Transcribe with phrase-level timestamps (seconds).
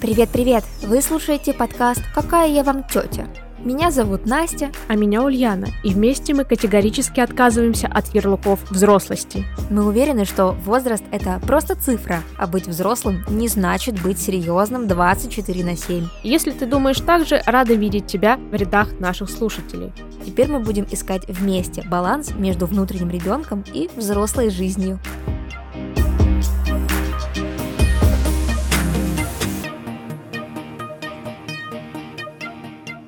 [0.00, 0.64] Привет-привет!
[0.82, 3.26] Вы слушаете подкаст «Какая я вам тетя?».
[3.64, 4.70] Меня зовут Настя.
[4.88, 5.68] А меня Ульяна.
[5.82, 9.46] И вместе мы категорически отказываемся от ярлыков взрослости.
[9.70, 15.64] Мы уверены, что возраст– это просто цифра, а быть взрослым не значит быть серьезным 24
[15.64, 16.08] на 7.
[16.22, 19.92] Если ты думаешь так же, рада видеть тебя в рядах наших слушателей.
[20.26, 24.98] Теперь мы будем искать вместе баланс между внутренним ребенком и взрослой жизнью.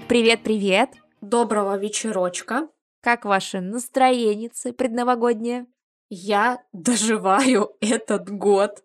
[0.09, 0.91] Привет-привет!
[1.21, 2.69] Доброго вечерочка!
[3.03, 5.67] Как ваше настроение предновогоднее?
[6.09, 8.85] Я доживаю этот год.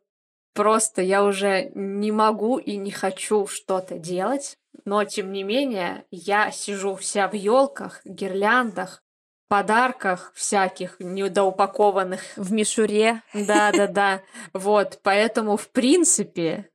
[0.55, 6.49] Просто я уже не могу и не хочу что-то делать, но тем не менее я
[6.49, 9.03] сижу вся в елках, гирляндах,
[9.47, 12.21] подарках всяких недоупакованных.
[12.35, 13.21] В мишуре.
[13.35, 14.23] Да-да-да.
[14.53, 16.71] Вот, поэтому, в принципе,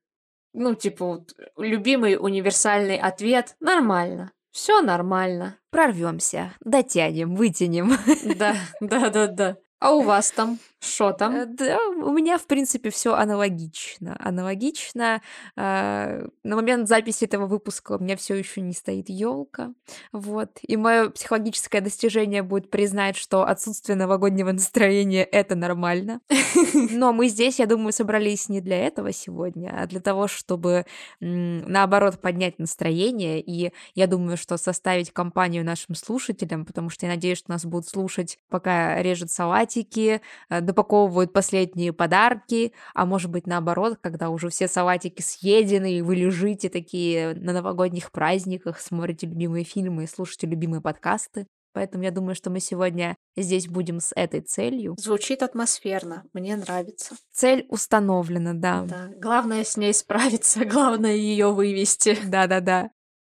[0.53, 4.31] ну, типа, вот, любимый универсальный ответ– нормально.
[4.57, 5.59] Все нормально.
[5.68, 7.93] Прорвемся, дотянем, вытянем.
[8.37, 9.57] Да, да, да, да.
[9.80, 10.59] А у вас там?
[10.79, 11.35] Что там?
[11.35, 14.16] Э, да, у меня, в принципе, все аналогично.
[14.21, 15.23] Аналогично.
[15.57, 19.73] Э, на момент записи этого выпуска у меня все еще не стоит елка.
[20.13, 20.59] Вот.
[20.63, 26.21] И мое психологическое достижение будет признать, что отсутствие новогоднего настроения это нормально.
[26.91, 30.85] Но мы здесь, я думаю, собрались не для этого сегодня, а для того, чтобы
[31.21, 33.41] наоборот поднять настроение.
[33.41, 37.88] И я думаю, что составить компанию нашим слушателям, потому что я надеюсь, что нас будут
[37.88, 44.69] слушать, пока режут салатики, э, допаковывают последние подарки, а может быть наоборот, когда уже все
[44.69, 50.81] салатики съедены, и вы лежите такие на новогодних праздниках, смотрите любимые фильмы и слушаете любимые
[50.81, 51.47] подкасты.
[51.73, 54.95] Поэтому я думаю, что мы сегодня здесь будем с этой целью.
[54.99, 57.17] Звучит атмосферно, мне нравится.
[57.33, 58.87] Цель установлена, да.
[58.89, 62.17] Да, главное с ней справиться, главное ее вывести.
[62.27, 62.91] Да-да-да.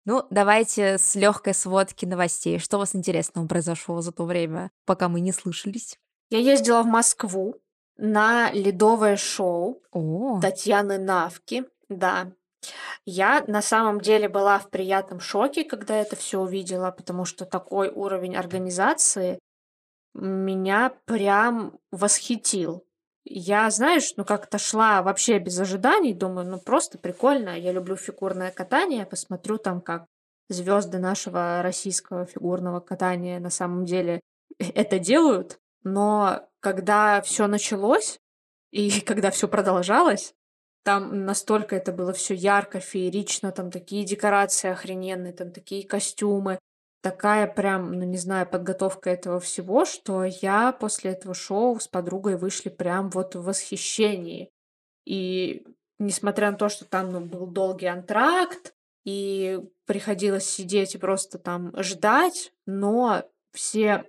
[0.06, 2.58] Ну, давайте с легкой сводки новостей.
[2.58, 5.98] Что у вас интересного произошло за то время, пока мы не слышались?
[6.30, 7.57] Я ездила в Москву
[7.96, 11.64] на ледовое шоу О, Татьяны Навки.
[11.89, 12.33] Да.
[13.05, 17.89] Я на самом деле была в приятном шоке, когда это все увидела, потому что такой
[17.89, 19.39] уровень организации
[20.14, 22.85] меня прям восхитил.
[23.24, 28.51] Я, знаешь, ну как-то шла вообще без ожиданий, думаю, ну просто прикольно, я люблю фигурное
[28.51, 30.07] катание, посмотрю там, как
[30.48, 34.20] звезды нашего российского фигурного катания на самом деле
[34.58, 35.58] это делают.
[35.83, 38.20] Но когда все началось
[38.70, 40.35] и когда все продолжалось,
[40.83, 46.58] там настолько это было все ярко, феерично, там такие декорации охрененные, там такие костюмы,
[47.02, 52.36] такая прям, ну не знаю, подготовка этого всего, что я после этого шоу с подругой
[52.36, 54.51] вышли прям вот в восхищении.
[55.05, 55.67] И
[55.98, 58.74] несмотря на то, что там ну, был долгий антракт,
[59.05, 64.05] и приходилось сидеть и просто там ждать, но все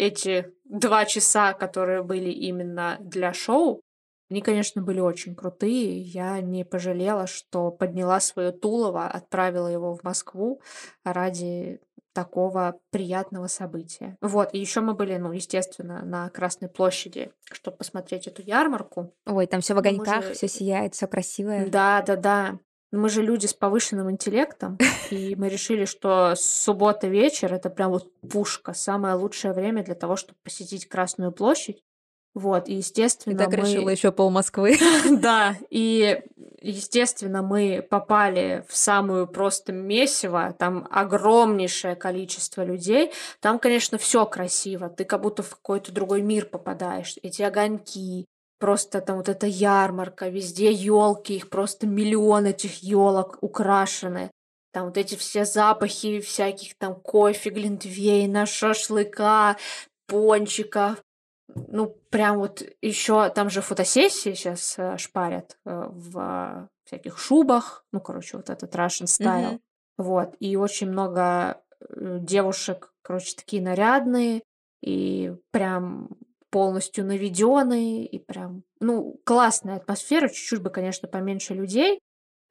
[0.00, 3.82] эти два часа, которые были именно для шоу,
[4.30, 6.00] они, конечно, были очень крутые.
[6.00, 10.62] Я не пожалела, что подняла свое Тулово, отправила его в Москву
[11.04, 11.80] ради
[12.12, 14.16] такого приятного события.
[14.20, 19.12] Вот, и еще мы были, ну, естественно, на Красной площади, чтобы посмотреть эту ярмарку.
[19.26, 20.34] ой, там все в огоньках, же...
[20.34, 21.68] все сияет, все красивое.
[21.68, 22.58] Да, да, да.
[22.92, 24.78] Мы же люди с повышенным интеллектом,
[25.10, 30.16] и мы решили, что суббота вечер это прям вот пушка, самое лучшее время для того,
[30.16, 31.82] чтобы посетить Красную площадь.
[32.32, 33.56] Вот, и естественно, и так мы...
[33.56, 34.78] решила еще пол Москвы.
[35.10, 36.22] Да, и
[36.60, 43.12] естественно, мы попали в самую просто месиво, там огромнейшее количество людей.
[43.40, 47.16] Там, конечно, все красиво, ты как будто в какой-то другой мир попадаешь.
[47.22, 48.26] Эти огоньки,
[48.60, 54.30] Просто там вот эта ярмарка, везде елки, их просто миллион этих елок украшены.
[54.72, 59.56] Там вот эти все запахи всяких там кофе, глинтвейна, шашлыка,
[60.06, 61.02] пончиков.
[61.48, 67.84] Ну, прям вот еще там же фотосессии сейчас э, шпарят э, в всяких шубах.
[67.92, 69.54] Ну, короче, вот этот Russian style.
[69.54, 69.60] Mm-hmm.
[69.96, 70.36] Вот.
[70.38, 74.42] И очень много э, девушек, короче, такие нарядные.
[74.82, 76.10] И прям
[76.50, 82.00] полностью наведенный и прям, ну, классная атмосфера, чуть-чуть бы, конечно, поменьше людей,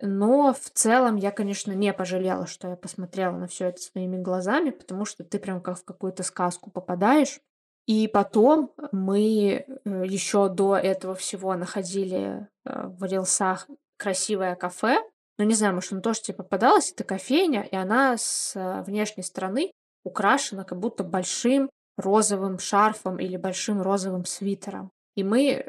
[0.02, 4.70] но в целом я, конечно, не пожалела, что я посмотрела на все это своими глазами,
[4.70, 7.40] потому что ты прям как в какую-то сказку попадаешь.
[7.86, 13.68] И потом мы э, еще до этого всего находили э, в рилсах
[13.98, 15.00] красивое кафе.
[15.38, 16.92] Ну, не знаю, может, оно тоже тебе попадалось.
[16.92, 19.72] Это кофейня, и она с э, внешней стороны
[20.06, 21.70] украшена как будто большим
[22.00, 24.92] розовым шарфом или большим розовым свитером.
[25.16, 25.66] И мы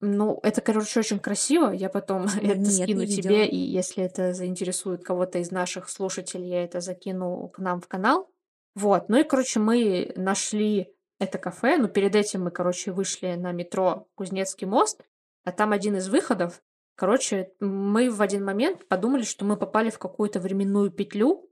[0.00, 1.70] Ну, это, короче, очень красиво.
[1.70, 6.48] Я потом это нет, скину не тебе, и если это заинтересует кого-то из наших слушателей,
[6.48, 8.30] я это закину к нам в канал.
[8.74, 9.08] Вот.
[9.08, 11.78] Ну и, короче, мы нашли это кафе.
[11.78, 15.02] Но перед этим мы, короче, вышли на метро Кузнецкий мост,
[15.44, 16.62] а там один из выходов.
[16.94, 21.48] Короче, мы в один момент подумали, что мы попали в какую-то временную петлю,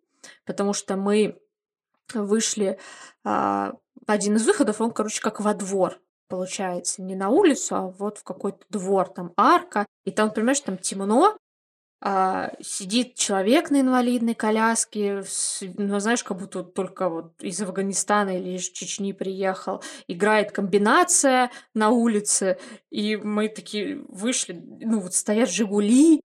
[0.47, 1.39] потому что мы
[2.15, 2.79] вышли,
[3.25, 3.75] а,
[4.07, 5.99] один из выходов, он, короче, как во двор
[6.29, 7.03] получается.
[7.03, 9.87] Не на улицу, а вот в какой-то двор, там арка.
[10.05, 11.37] И там, понимаешь, там темно,
[12.07, 15.25] а, сидит человек на инвалидной коляске,
[15.79, 19.83] ну, знаешь, как будто только вот из Афганистана или из Чечни приехал.
[20.07, 22.59] Играет комбинация на улице,
[22.91, 26.21] и мы такие вышли, ну вот стоят «Жигули»,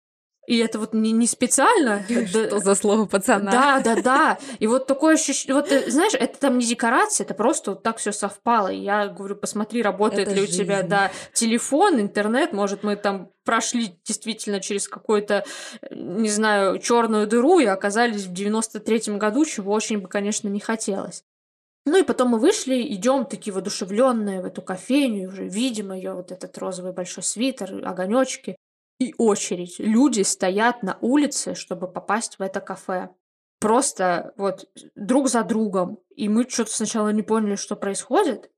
[0.47, 2.03] и это вот не, не специально.
[2.27, 3.51] Что за слово пацана?
[3.51, 4.37] Да, да, да.
[4.59, 7.97] И вот такое ощущение, вот э, знаешь, это там не декорация, это просто вот так
[7.97, 8.69] все совпало.
[8.69, 13.29] И я говорю, посмотри, работает Это ли у тебя, да, телефон, интернет, может, мы там
[13.43, 15.43] прошли действительно через какую-то,
[15.81, 20.61] э, не знаю, черную дыру и оказались в 93-м году, чего очень бы, конечно, не
[20.61, 21.23] хотелось.
[21.85, 26.13] Ну и потом мы вышли, идем такие воодушевленные в эту кофейню, и уже видим ее,
[26.13, 28.56] вот этот розовый большой свитер, огонечки.
[28.99, 29.79] И очередь.
[29.79, 33.09] Люди стоят на улице, чтобы попасть в это кафе.
[33.59, 35.99] Просто вот друг за другом.
[36.15, 38.51] И мы что-то сначала не поняли, что происходит.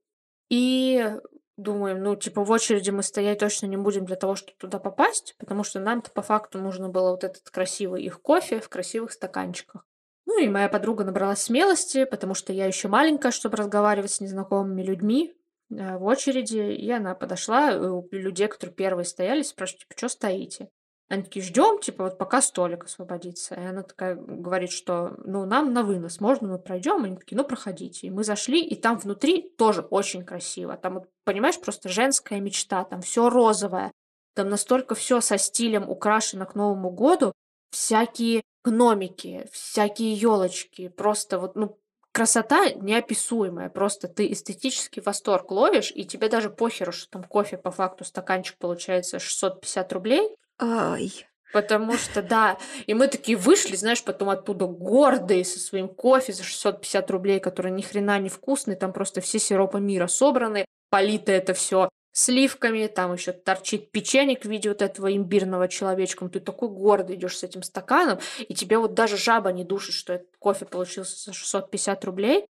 [0.48, 1.14] И
[1.56, 5.36] думаем, ну, типа, в очереди мы стоять точно не будем для того, чтобы туда попасть,
[5.38, 9.86] потому что нам-то по факту нужно было вот этот красивый их кофе в красивых стаканчиках.
[10.26, 14.82] Ну и моя подруга набралась смелости, потому что я еще маленькая, чтобы разговаривать с незнакомыми
[14.82, 15.34] людьми
[15.70, 20.08] э, в очереди, и она подошла, э, у людей, которые первые стояли, спрашивает, типа, что
[20.08, 20.68] стоите?
[21.08, 23.56] Они такие, ждем, типа, вот пока столик освободится.
[23.56, 27.02] И она такая говорит, что, ну, нам на вынос, можно мы пройдем?
[27.02, 28.06] Они такие, ну, проходите.
[28.06, 30.76] И мы зашли, и там внутри тоже очень красиво.
[30.76, 33.90] Там, вот, понимаешь, просто женская мечта, там все розовое.
[34.34, 37.32] Там настолько все со стилем украшено к Новому году,
[37.72, 41.76] всякие гномики, всякие елочки, просто вот, ну,
[42.12, 43.68] красота неописуемая.
[43.68, 48.56] Просто ты эстетический восторг ловишь, и тебе даже похеру, что там кофе по факту стаканчик
[48.58, 51.26] получается 650 рублей, Ай.
[51.52, 56.44] Потому что, да, и мы такие вышли, знаешь, потом оттуда гордые со своим кофе за
[56.44, 61.52] 650 рублей, который ни хрена не вкусный, там просто все сиропы мира собраны, полито это
[61.54, 67.16] все сливками, там еще торчит печенье в виде вот этого имбирного человечка, ты такой гордый
[67.16, 71.16] идешь с этим стаканом, и тебе вот даже жаба не душит, что этот кофе получился
[71.30, 72.46] за 650 рублей.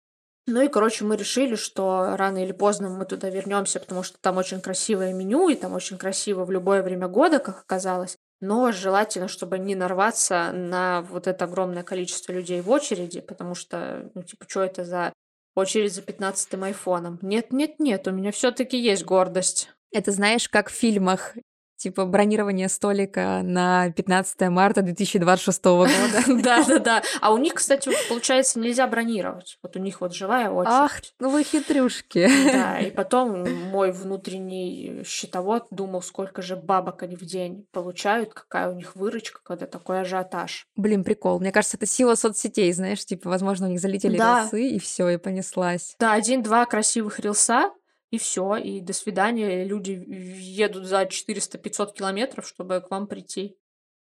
[0.47, 4.39] Ну и, короче, мы решили, что рано или поздно мы туда вернемся, потому что там
[4.39, 8.17] очень красивое меню, и там очень красиво в любое время года, как оказалось.
[8.41, 14.11] Но желательно, чтобы не нарваться на вот это огромное количество людей в очереди, потому что,
[14.15, 15.13] ну, типа, что это за
[15.55, 17.19] очередь за 15-м айфоном?
[17.23, 19.71] Нет, нет, нет, у меня все-таки есть гордость.
[19.91, 21.35] Это знаешь, как в фильмах,
[21.79, 25.89] типа бронирование столика на 15 марта 2026 года.
[26.29, 27.03] Да, да, да.
[27.21, 29.59] А у них, кстати, получается, нельзя бронировать.
[29.63, 30.75] Вот у них вот живая очередь.
[30.75, 32.29] Ах, ну вы хитрюшки.
[32.53, 38.71] Да, и потом мой внутренний счетовод думал, сколько же бабок они в день получают, какая
[38.71, 40.67] у них выручка, когда такой ажиотаж.
[40.77, 41.41] Блин, прикол.
[41.41, 45.17] Мне кажется, это сила соцсетей, знаешь, типа, возможно, у них залетели рилсы, и все, и
[45.17, 45.95] понеслась.
[45.99, 47.71] Да, один-два красивых рилса,
[48.11, 49.65] и все, и до свидания.
[49.65, 53.57] Люди едут за 400-500 километров, чтобы к вам прийти.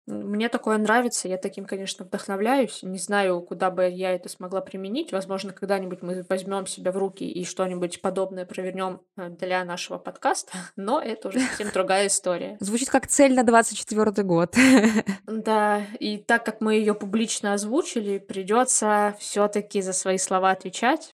[0.08, 2.82] Мне такое нравится, я таким, конечно, вдохновляюсь.
[2.82, 5.12] Не знаю, куда бы я это смогла применить.
[5.12, 10.52] Возможно, когда-нибудь мы возьмем себя в руки и что-нибудь подобное провернем э, для нашего подкаста,
[10.76, 12.56] но это уже совсем другая история.
[12.58, 14.56] Звучит как цель на 24 год.
[15.26, 21.14] Да, и так как мы ее публично озвучили, придется все-таки за свои слова отвечать.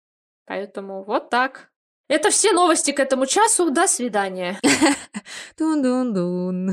[0.46, 1.70] Поэтому вот так.
[2.10, 3.70] Это все новости к этому часу.
[3.70, 4.58] До свидания.
[5.56, 6.72] Тун-дун-дун.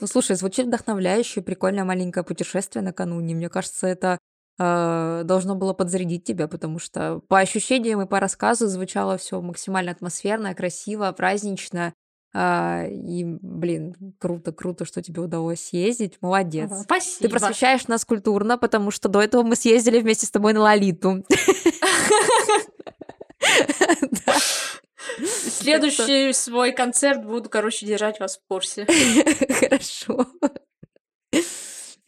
[0.00, 3.34] Ну, слушай, звучит вдохновляюще, прикольное маленькое путешествие накануне.
[3.34, 4.18] Мне кажется, это
[4.58, 9.90] э, должно было подзарядить тебя, потому что по ощущениям и по рассказу звучало все максимально
[9.90, 11.92] атмосферно, красиво, празднично.
[12.32, 16.16] А, и, блин, круто, круто, что тебе удалось съездить.
[16.22, 16.70] Молодец.
[16.70, 17.28] Ага, Ты Спасибо.
[17.28, 21.22] просвещаешь нас культурно, потому что до этого мы съездили вместе с тобой на Лолиту.
[25.22, 28.86] Следующий свой концерт буду, короче, держать вас в курсе.
[29.60, 30.26] Хорошо.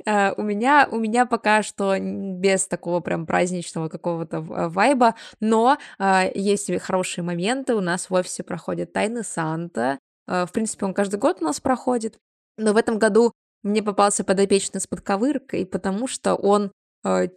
[0.05, 5.79] А, У меня, у меня пока что без такого прям праздничного какого-то а, вайба, но
[5.99, 7.75] а, есть хорошие моменты.
[7.75, 9.99] У нас в офисе проходит Тайны Санта.
[10.27, 12.19] А, В принципе, он каждый год у нас проходит.
[12.59, 16.73] Но в этом году мне попался подопечный с подковыркой, потому что он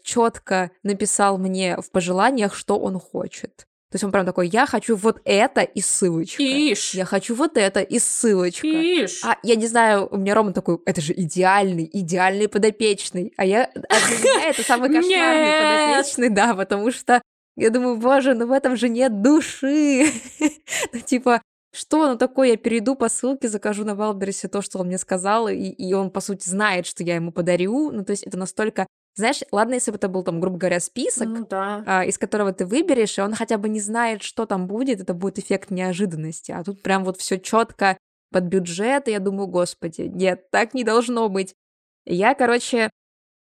[0.04, 3.66] четко написал мне в пожеланиях, что он хочет.
[3.96, 6.44] То есть он прям такой, я хочу вот это и ссылочка.
[6.44, 6.96] Ишь.
[6.96, 8.68] Я хочу вот это и ссылочка.
[8.68, 9.24] Ишь.
[9.24, 13.32] А я не знаю, у меня Рома такой, это же идеальный, идеальный подопечный.
[13.38, 17.22] А я, а для меня это самый кошмарный подопечный, да, потому что
[17.56, 20.12] я думаю, боже, ну в этом же нет души.
[20.92, 21.42] Ну типа,
[21.74, 25.48] что ну такое, я перейду по ссылке, закажу на Валбересе то, что он мне сказал,
[25.48, 27.92] и, и он, по сути, знает, что я ему подарю.
[27.92, 28.88] Ну то есть это настолько...
[29.16, 31.84] Знаешь, ладно, если бы это был, там, грубо говоря, список, Ну да.
[31.86, 35.14] а, из которого ты выберешь, и он хотя бы не знает, что там будет, это
[35.14, 36.52] будет эффект неожиданности.
[36.52, 37.98] А тут прям вот все четко
[38.32, 41.56] под бюджет, и я думаю, господи, нет, так не должно быть.
[42.06, 42.90] Я, короче,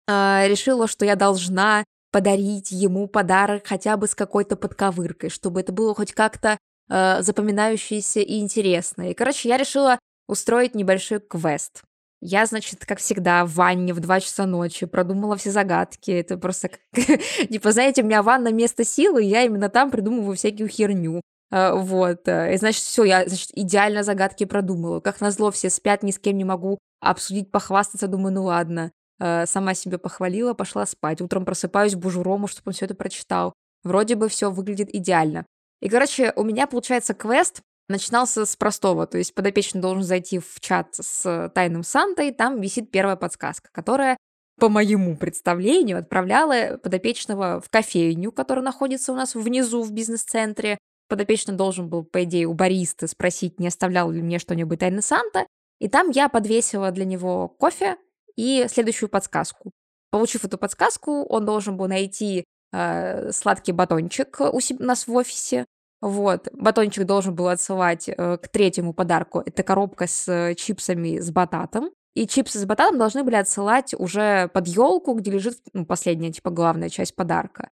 [0.09, 5.71] а, решила, что я должна подарить ему подарок хотя бы с какой-то подковыркой, чтобы это
[5.71, 6.57] было хоть как-то
[6.89, 9.09] э, запоминающееся и интересно.
[9.09, 11.83] И, короче, я решила устроить небольшой квест.
[12.23, 16.11] Я, значит, как всегда, в ванне в 2 часа ночи продумала все загадки.
[16.11, 16.69] Это просто,
[17.49, 21.21] типа, знаете, у меня ванна место силы, и я именно там придумываю всякую херню.
[21.51, 22.27] Э, Вот.
[22.27, 24.99] э, И, значит, все, я, значит, идеально загадки продумала.
[24.99, 28.07] Как назло, все спят, ни с кем не могу обсудить, похвастаться.
[28.07, 28.91] Думаю, ну ладно.
[29.19, 31.21] Э, Сама себе похвалила, пошла спать.
[31.21, 33.53] Утром просыпаюсь, бужу Рому, чтобы он все это прочитал.
[33.83, 35.47] Вроде бы все выглядит идеально.
[35.81, 37.61] И, короче, у меня, получается, квест
[37.91, 39.05] начинался с простого.
[39.07, 44.17] То есть подопечный должен зайти в чат с тайным Сантой, там висит первая подсказка, которая,
[44.59, 50.77] по моему представлению, отправляла подопечного в кофейню, которая находится у нас внизу в бизнес-центре.
[51.07, 55.45] Подопечный должен был, по идее, у бариста спросить, не оставлял ли мне что-нибудь тайный Санта.
[55.79, 57.97] И там я подвесила для него кофе
[58.35, 59.71] и следующую подсказку.
[60.11, 65.13] Получив эту подсказку, он должен был найти э, сладкий батончик у себя, у нас в
[65.13, 65.65] офисе.
[66.01, 69.43] Вот, батончик должен был отсылать э, к третьему подарку.
[69.45, 71.91] Это коробка с э, чипсами с бататом.
[72.15, 76.49] И чипсы с бататом должны были отсылать уже под елку, где лежит ну, последняя, типа,
[76.49, 77.69] главная часть подарка.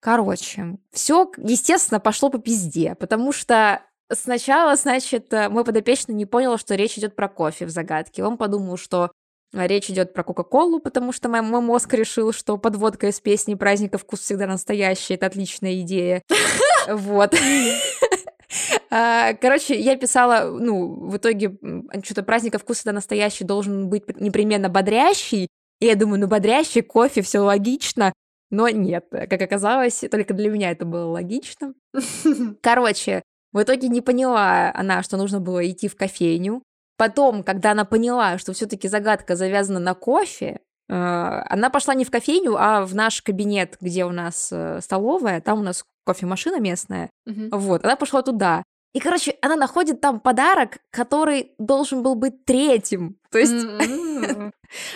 [0.00, 6.58] Короче, все, естественно, пошло по пизде, потому что сначала, значит, э, мой подопечный не понял,
[6.58, 8.22] что речь идет про кофе в загадке.
[8.22, 9.10] Он подумал, что
[9.52, 13.98] речь идет про Кока-Колу, потому что мой, мой мозг решил, что подводка из песни праздника
[13.98, 15.14] вкус всегда настоящий.
[15.14, 16.22] Это отличная идея.
[16.88, 17.34] Вот.
[18.90, 21.58] А, Короче, я писала, ну, в итоге
[22.02, 25.48] что-то праздника вкус всегда настоящий должен быть непременно бодрящий.
[25.80, 28.14] И я думаю, ну, бодрящий кофе, все логично.
[28.50, 31.74] Но нет, как оказалось, только для меня это было логично.
[32.62, 36.62] Короче, в итоге не поняла она, что нужно было идти в кофейню.
[36.98, 42.10] Потом, когда она поняла, что все-таки загадка завязана на кофе, э, она пошла не в
[42.10, 47.10] кофейню, а в наш кабинет, где у нас э, столовая, там у нас кофемашина местная.
[47.24, 47.50] Мгм.
[47.52, 48.64] Вот, она пошла туда.
[48.94, 53.16] И, короче, она находит там подарок, который должен был быть третьим.
[53.30, 53.54] То есть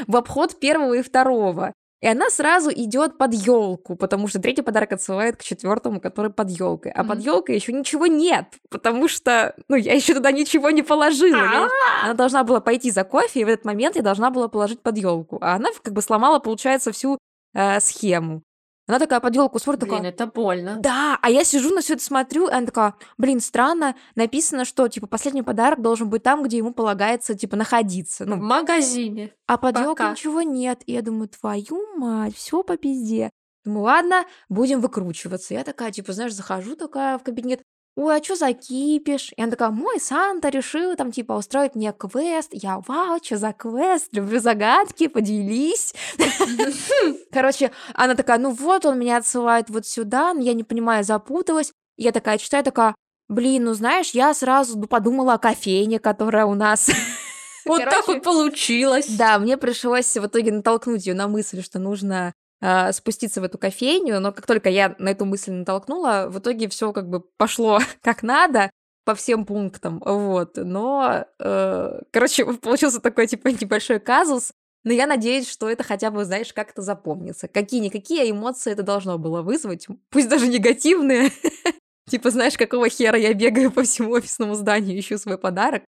[0.09, 1.73] в обход первого и второго.
[2.02, 6.50] И она сразу идет под елку, потому что третий подарок отсылает к четвертому, который под
[6.50, 6.90] елкой.
[6.92, 7.26] А под Мгм.
[7.26, 11.37] елкой еще ничего нет, потому что, ну, я еще туда ничего не положила.
[11.37, 11.68] Я-
[12.04, 14.99] Она должна была пойти за кофе, и в этот момент я должна была положить под
[14.99, 15.38] елку.
[15.40, 17.18] А она как бы сломала, получается, всю
[17.54, 18.42] э, схему.
[18.88, 20.76] Она такая под елку смотрит, такая, Блин, это больно.
[20.80, 24.88] да, а я сижу на все это смотрю, и она такая, блин, странно, написано, что,
[24.88, 28.24] типа, последний подарок должен быть там, где ему полагается, типа, находиться.
[28.24, 29.32] В Ну, магазине.
[29.46, 30.82] а под елкой ничего нет.
[30.86, 33.30] И я думаю, твою мать, все по пизде.
[33.64, 35.54] Думаю, ладно, будем выкручиваться.
[35.54, 37.62] Я такая, типа, знаешь, захожу такая в кабинет,
[37.96, 39.32] ой, а что за кипиш?
[39.37, 42.50] И она такая, мой Санта решил там, типа, устроить мне квест.
[42.52, 44.08] Я, вау, что за квест?
[44.12, 45.94] Люблю загадки, поделись.
[47.32, 51.72] Короче, она такая, ну вот, он меня отсылает вот сюда, но я не понимаю, запуталась.
[51.96, 52.94] Я такая читаю, такая,
[53.28, 56.90] блин, ну знаешь, я сразу подумала о кофейне, которая у нас
[57.64, 59.08] Вот так Короче, вот получилось.
[59.08, 62.34] да, мне пришлось в итоге натолкнуть ее на мысль, что нужно
[62.64, 66.69] а, спуститься в эту кофейню, но как только я на эту мысль натолкнула, в итоге
[66.69, 68.71] все как бы пошло как надо
[69.04, 70.52] по всем пунктам, вот.
[70.57, 74.52] Но, э, короче, получился такой типа небольшой казус.
[74.85, 77.49] Но я надеюсь, что это хотя бы, знаешь, как-то запомнится.
[77.49, 81.31] Какие-никакие эмоции это должно было вызвать, пусть даже негативные.
[82.11, 85.85] Типа, знаешь, какого хера я бегаю по всему офисному зданию, ищу свой подарок.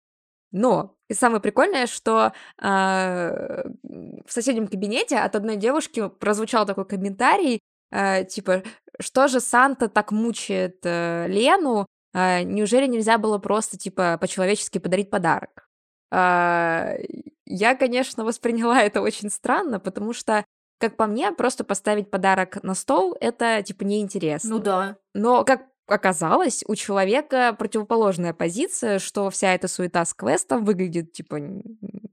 [0.51, 7.61] Но и самое прикольное, что а, в соседнем кабинете от одной девушки прозвучал такой комментарий,
[7.91, 8.63] а, типа,
[9.01, 11.87] что же Санта так мучает э, Лену?
[12.15, 15.69] А, неужели нельзя было просто, типа, по-человечески подарить подарок?
[16.11, 16.95] А,
[17.47, 20.45] я, конечно, восприняла это очень странно, потому что,
[20.79, 24.51] как по мне, просто поставить подарок на стол— это, типа, неинтересно.
[24.51, 24.97] Ну да.
[25.15, 31.37] Но, как оказалось, у человека противоположная позиция, что вся эта суета с квестом выглядит, типа,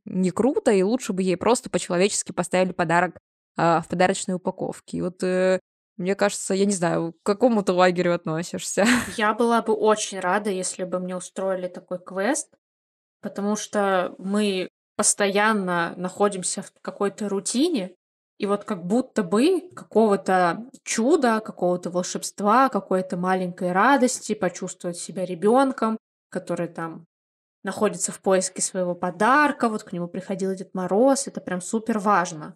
[0.05, 3.17] не круто, и лучше бы ей просто по-человечески поставили подарок
[3.57, 4.97] а, в подарочной упаковке.
[4.97, 5.59] И вот э,
[5.97, 8.85] Мне кажется, я не знаю, к какому ты лагерю относишься.
[9.17, 12.53] Я была бы очень рада, если бы мне устроили такой квест,
[13.21, 17.95] потому что мы постоянно находимся в какой-то рутине,
[18.37, 25.97] и вот как будто бы какого-то чуда, какого-то волшебства, какой-то маленькой радости почувствовать себя ребенком,
[26.29, 27.05] который там
[27.63, 32.55] находится в поиске своего подарка, вот к нему приходил Дед Мороз, это прям супер важно.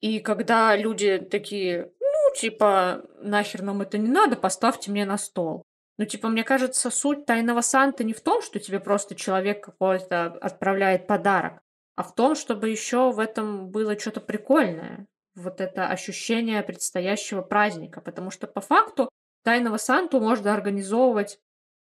[0.00, 5.62] И когда люди такие, ну, типа, нахер нам это не надо, поставьте мне на стол.
[5.98, 10.26] Ну, типа, мне кажется, суть тайного Санта не в том, что тебе просто человек какой-то
[10.26, 11.60] отправляет подарок,
[11.96, 15.06] а в том, чтобы еще в этом было что-то прикольное.
[15.34, 18.00] Вот это ощущение предстоящего праздника.
[18.00, 19.08] Потому что по факту
[19.42, 21.38] тайного Санту можно организовывать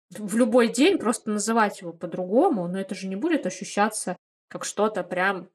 [0.09, 4.15] в любой день, просто называть его по-другому, но это же не будет ощущаться
[4.47, 5.49] как что-то прям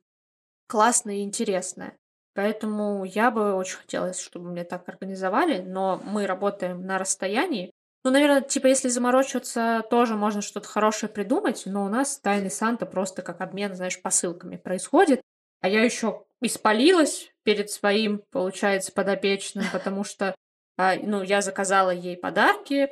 [0.68, 1.96] классное и интересное.
[2.34, 7.70] Поэтому я бы очень хотела, чтобы мне так организовали, но мы работаем на расстоянии.
[8.04, 12.84] Ну, наверное, типа, если заморочиваться, тоже можно что-то хорошее придумать, но у нас тайный Санта
[12.84, 15.22] просто как обмен, знаешь, посылками происходит.
[15.60, 20.34] А я еще испалилась перед своим, получается, подопечным, потому что,
[20.76, 22.90] а, ну, я заказала ей подарки,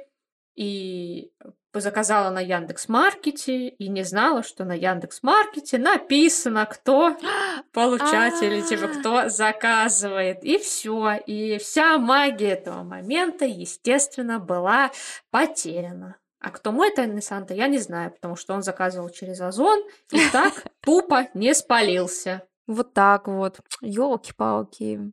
[0.61, 1.33] и
[1.73, 7.17] заказала на Яндекс Маркете и не знала, что на Яндекс Маркете написано, кто
[7.73, 8.89] получатель, типа А.
[8.89, 14.91] кто заказывает, и все, и вся магия этого момента, естественно, была
[15.31, 16.17] потеряна.
[16.41, 20.21] А кто мой тайный Санта, я не знаю, потому что он заказывал через Озон и
[20.33, 20.53] так
[20.83, 22.43] тупо не спалился.
[22.67, 23.61] Вот так вот.
[23.81, 25.11] Ёлки-палки.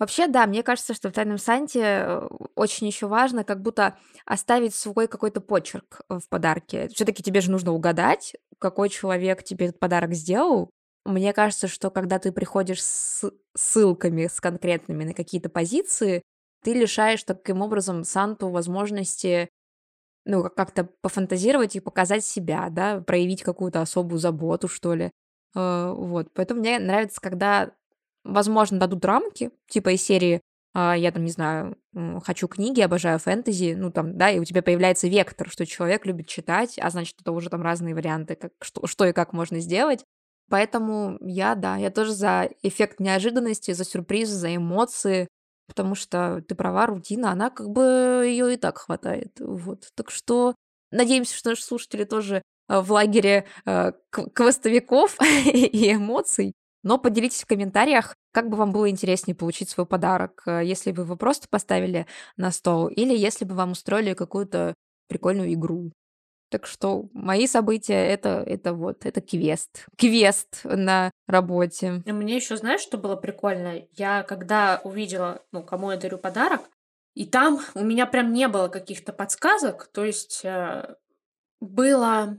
[0.00, 4.74] Вообще, да, мне кажется, что в «Тайном Санте» э, очень еще важно как будто оставить
[4.74, 6.88] свой какой-то почерк в подарке.
[6.88, 10.70] все таки тебе же нужно угадать, какой человек тебе этот подарок сделал.
[11.04, 16.22] Мне кажется, что когда ты приходишь с ссылками, с конкретными на какие-то позиции,
[16.64, 19.50] ты лишаешь таким образом Санту возможности,
[20.26, 25.10] ну, как- как-то пофантазировать и показать себя, да, проявить какую-то особую заботу, что ли.
[25.56, 26.28] Э, вот.
[26.34, 27.72] Поэтому мне нравится, когда
[28.24, 30.40] Возможно, дадут рамки, типа из серии,
[30.72, 31.76] а, я там, не знаю,
[32.24, 36.28] хочу книги, обожаю фэнтези, ну там, да, и у тебя появляется вектор, что человек любит
[36.28, 40.04] читать, а значит, это уже там разные варианты, как, что, что и как можно сделать.
[40.48, 45.28] Поэтому я, да, я тоже за эффект неожиданности, за сюрпризы, за эмоции,
[45.68, 49.38] потому что ты права, рутина, она как бы ее и так хватает.
[49.38, 49.88] Вот.
[49.94, 50.54] Так что
[50.90, 55.16] надеемся, что наши слушатели тоже э, в лагере э, квестовиков
[55.46, 56.52] и эмоций.
[56.82, 61.04] Но поделитесь в комментариях, как бы вам было интереснее получить свой подарок, э, если бы
[61.04, 64.74] вы просто поставили на стол или если бы вам устроили какую-то
[65.08, 65.92] прикольную игру.
[66.50, 69.86] Так что мои события это, это вот, это квест.
[69.96, 72.02] Квест на работе.
[72.06, 73.82] Мне еще, знаешь, что было прикольно?
[73.92, 76.62] Я когда увидела, ну, кому я дарю подарок,
[77.14, 80.96] и там у меня прям не было каких-то подсказок, то есть э,
[81.60, 82.38] было,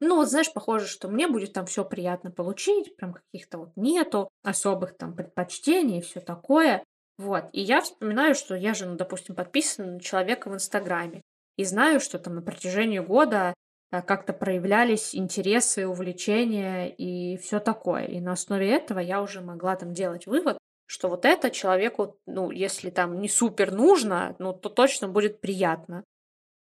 [0.00, 4.28] ну, вот знаешь, похоже, что мне будет там все приятно получить, прям каких-то вот нету
[4.42, 6.84] особых там предпочтений и все такое.
[7.16, 7.46] Вот.
[7.52, 11.22] И я вспоминаю, что я же, ну, допустим, подписана на человека в Инстаграме.
[11.56, 13.54] И знаю, что там на протяжении года
[13.90, 18.04] а, как-то проявлялись интересы, увлечения и все такое.
[18.04, 22.52] И на основе этого я уже могла там делать вывод, что вот это человеку, ну,
[22.52, 26.04] если там не супер нужно, ну, то точно будет приятно.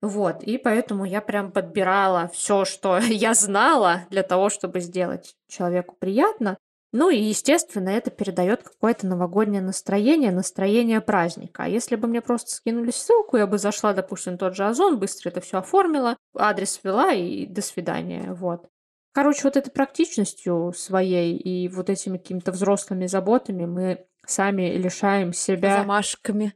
[0.03, 5.97] Вот, и поэтому я прям подбирала все, что я знала для того, чтобы сделать человеку
[5.99, 6.59] приятно.
[6.93, 11.65] Ну и, естественно, это передает какое-то новогоднее настроение, настроение праздника.
[11.65, 14.99] А если бы мне просто скинули ссылку, я бы зашла, допустим, в тот же Озон,
[14.99, 18.33] быстро это все оформила, адрес ввела и до свидания.
[18.33, 18.69] Вот.
[19.13, 25.79] Короче, вот этой практичностью своей и вот этими какими-то взрослыми заботами мы сами лишаем себя
[25.79, 26.55] Замашками.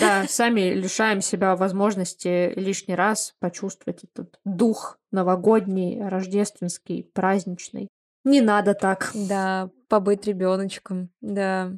[0.00, 7.88] да, сами лишаем себя возможности лишний раз почувствовать этот дух новогодний, рождественский, праздничный.
[8.24, 9.10] Не надо так.
[9.14, 11.72] Да, побыть ребеночком, да.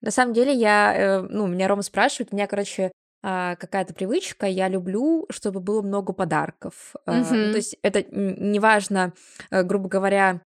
[0.00, 2.90] На самом деле я, э, ну, меня Рома спрашивает, у меня, короче,
[3.22, 6.94] а, какая-то привычка, я люблю, чтобы было много подарков.
[7.06, 9.12] Ну, то есть это неважно,
[9.50, 10.40] э, грубо говоря,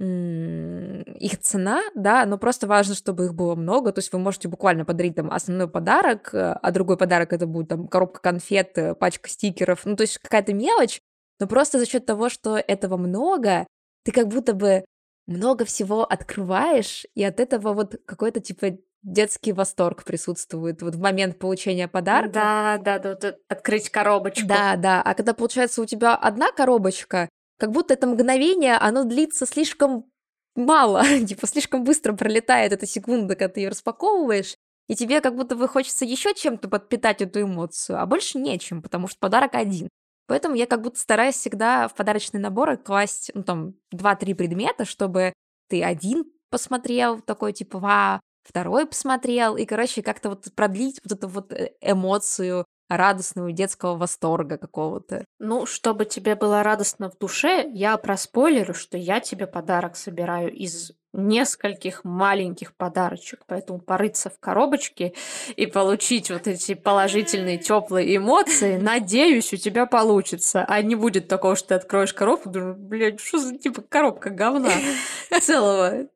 [0.00, 3.92] их цена, да, но просто важно, чтобы их было много.
[3.92, 7.68] То есть вы можете буквально подарить там основной подарок, э, а другой подарок это будет
[7.68, 11.02] там коробка конфет, э, пачка стикеров, ну то есть какая-то мелочь,
[11.38, 13.66] но просто за счет того, что этого много,
[14.04, 14.84] ты как будто бы
[15.26, 21.38] много всего открываешь, и от этого вот какой-то типа детский восторг присутствует вот в момент
[21.38, 22.30] получения подарка.
[22.30, 24.46] Да, да, да, вот открыть коробочку.
[24.46, 25.02] Да, да.
[25.02, 27.28] А когда получается у тебя одна коробочка,
[27.60, 30.10] как будто это мгновение, оно длится слишком
[30.56, 34.56] мало, типа слишком быстро пролетает эта секунда, когда ты ее распаковываешь,
[34.88, 39.06] и тебе как будто бы хочется еще чем-то подпитать эту эмоцию, а больше нечем, потому
[39.06, 39.88] что подарок один.
[40.26, 45.32] Поэтому я как будто стараюсь всегда в подарочные наборы класть, ну, там, 2-3 предмета, чтобы
[45.68, 51.28] ты один посмотрел, такой, типа, ва, второй посмотрел, и, короче, как-то вот продлить вот эту
[51.28, 55.24] вот э, эмоцию радостного детского восторга какого-то.
[55.38, 60.92] Ну, чтобы тебе было радостно в душе, я проспойлерю, что я тебе подарок собираю из
[61.12, 65.12] нескольких маленьких подарочек, поэтому порыться в коробочке
[65.56, 70.64] и получить вот эти положительные теплые эмоции, надеюсь, у тебя получится.
[70.68, 74.70] А не будет такого, что ты откроешь коробку, думаешь, блядь, что за типа коробка говна
[75.42, 76.06] целого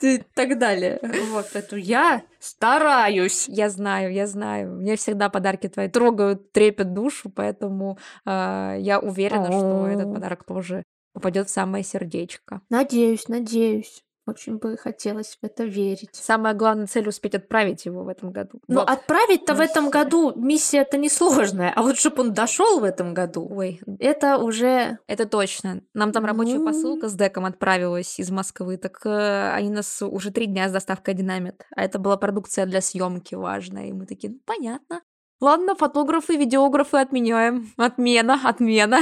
[0.00, 1.00] и так далее.
[1.30, 3.48] Вот, поэтому я стараюсь.
[3.48, 4.74] Я знаю, я знаю.
[4.74, 10.82] Мне всегда подарки твои трогают, трепят душу, поэтому э, я уверена, что этот подарок тоже
[11.12, 12.60] попадет в самое сердечко.
[12.70, 14.04] Надеюсь, надеюсь.
[14.26, 16.14] Очень бы хотелось в это верить.
[16.14, 18.60] Самая главная цель успеть отправить его в этом году.
[18.68, 18.88] Ну, вот.
[18.88, 23.80] отправить-то в этом году миссия-то несложная, а вот чтобы он дошел в этом году, ой,
[23.98, 24.98] это уже...
[25.06, 25.82] Это точно.
[25.92, 26.66] Нам там рабочая ну...
[26.66, 31.12] посылка с деком отправилась из Москвы, так э, они нас уже три дня с доставкой
[31.12, 31.66] динамит.
[31.76, 35.02] А это была продукция для съемки важная, и мы такие, ну, понятно.
[35.40, 37.72] Ладно, фотографы, видеографы отменяем.
[37.76, 39.00] Отмена, отмена.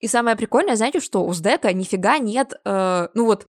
[0.00, 3.46] И самое прикольное, знаете, что у СДЭКа нифига нет, э, ну вот,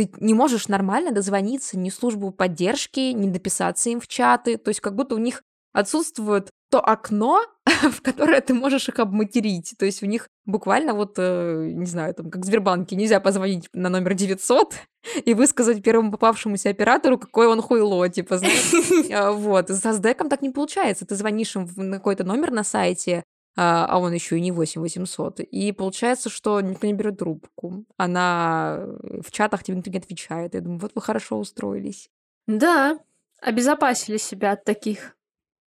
[0.00, 4.56] ты не можешь нормально дозвониться ни в службу поддержки, ни дописаться им в чаты.
[4.56, 5.42] То есть как будто у них
[5.74, 9.74] отсутствует то окно, в которое ты можешь их обматерить.
[9.78, 13.68] То есть у них буквально вот, э, не знаю, там, как в Сбербанке, нельзя позвонить
[13.74, 14.74] на номер 900
[15.26, 18.72] и высказать первому попавшемуся оператору, какой он хуйло, типа, знаешь.
[19.12, 19.68] А, вот.
[19.68, 21.04] Со SDEC так не получается.
[21.04, 23.24] Ты звонишь им на какой-то номер на сайте,
[23.56, 25.40] а, а он еще и не 8800.
[25.40, 27.84] И получается, что никто не берет трубку.
[27.96, 28.86] Она
[29.22, 30.54] в чатах тебе никто не отвечает.
[30.54, 32.10] Я думаю, вот вы хорошо устроились.
[32.46, 32.98] Да,
[33.40, 35.16] обезопасили себя от таких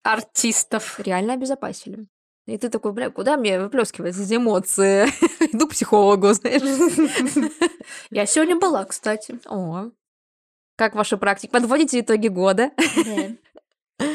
[0.04, 1.00] артистов.
[1.00, 2.08] Реально обезопасили.
[2.46, 5.06] И ты такой, бля, куда мне выплескивать эти эмоции?
[5.54, 6.62] Иду к психологу, знаешь.
[8.10, 9.40] Я сегодня была, кстати.
[9.46, 9.92] О,
[10.76, 11.54] как ваша практика?
[11.54, 12.72] Подводите итоги года?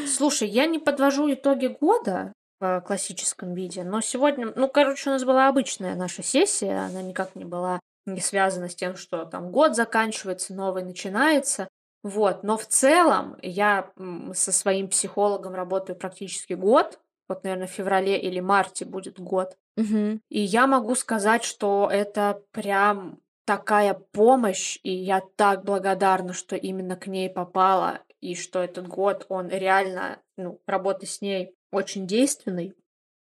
[0.07, 3.85] Слушай, я не подвожу итоги года, в классическом виде.
[3.85, 8.21] Но сегодня, ну, короче, у нас была обычная наша сессия, она никак не была не
[8.21, 11.69] связана с тем, что там год заканчивается, новый начинается.
[12.03, 13.91] Вот, но в целом я
[14.33, 17.01] со своим психологом работаю практически год.
[17.29, 19.57] Вот, наверное, в феврале или марте будет год.
[19.77, 20.21] Угу.
[20.31, 26.97] И я могу сказать, что это прям такая помощь, и я так благодарна, что именно
[26.97, 32.75] к ней попала, и что этот год, он реально, ну, работа с ней очень действенный,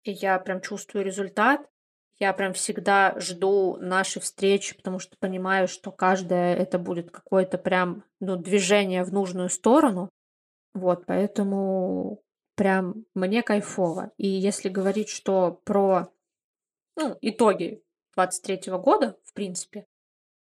[0.03, 1.67] и я прям чувствую результат.
[2.17, 8.05] Я прям всегда жду нашей встречи, потому что понимаю, что каждое это будет какое-то прям
[8.21, 10.09] ну, движение в нужную сторону.
[10.73, 12.23] Вот, поэтому
[12.55, 14.11] прям мне кайфово.
[14.17, 16.07] И если говорить, что про
[16.95, 17.83] ну, итоги
[18.15, 19.85] 23 года, в принципе,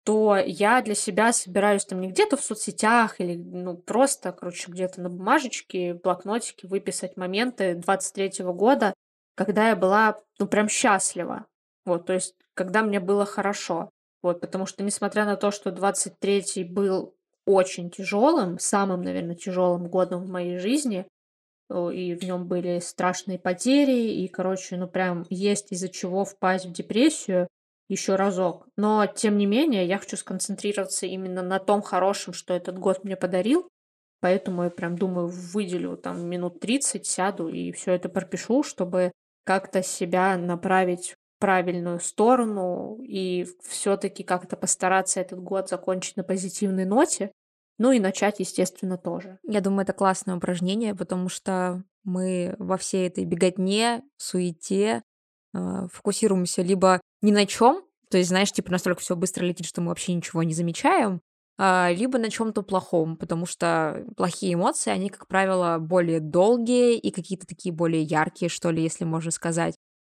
[0.08, 5.02] то я для себя собираюсь там не где-то в соцсетях или ну просто, короче, где-то
[5.02, 8.94] на бумажечке, блокнотике выписать моменты 23 года,
[9.34, 11.44] когда я была, ну, прям счастлива.
[11.84, 13.90] Вот, то есть, когда мне было хорошо.
[14.22, 20.24] Вот, потому что, несмотря на то, что 23-й был очень тяжелым, самым, наверное, тяжелым годом
[20.24, 21.06] в моей жизни,
[21.70, 26.72] и в нем были страшные потери, и, короче, ну прям есть из-за чего впасть в
[26.72, 27.46] депрессию,
[27.88, 28.68] еще разок.
[28.76, 33.16] Но, тем не менее, я хочу сконцентрироваться именно на том хорошем, что этот год мне
[33.16, 33.68] подарил.
[34.20, 39.12] Поэтому я прям думаю, выделю там минут 30, сяду и все это пропишу, чтобы
[39.44, 46.84] как-то себя направить в правильную сторону и все-таки как-то постараться этот год закончить на позитивной
[46.84, 47.30] ноте.
[47.78, 49.38] Ну и начать, естественно, тоже.
[49.44, 55.02] Я думаю, это классное упражнение, потому что мы во всей этой беготне, суете
[55.54, 59.80] э, фокусируемся либо ни на чем, то есть, знаешь, типа настолько все быстро летит, что
[59.80, 61.20] мы вообще ничего не замечаем,
[61.58, 67.10] а, либо на чем-то плохом, потому что плохие эмоции, они, как правило, более долгие и
[67.10, 69.74] какие-то такие более яркие, что ли, если можно сказать.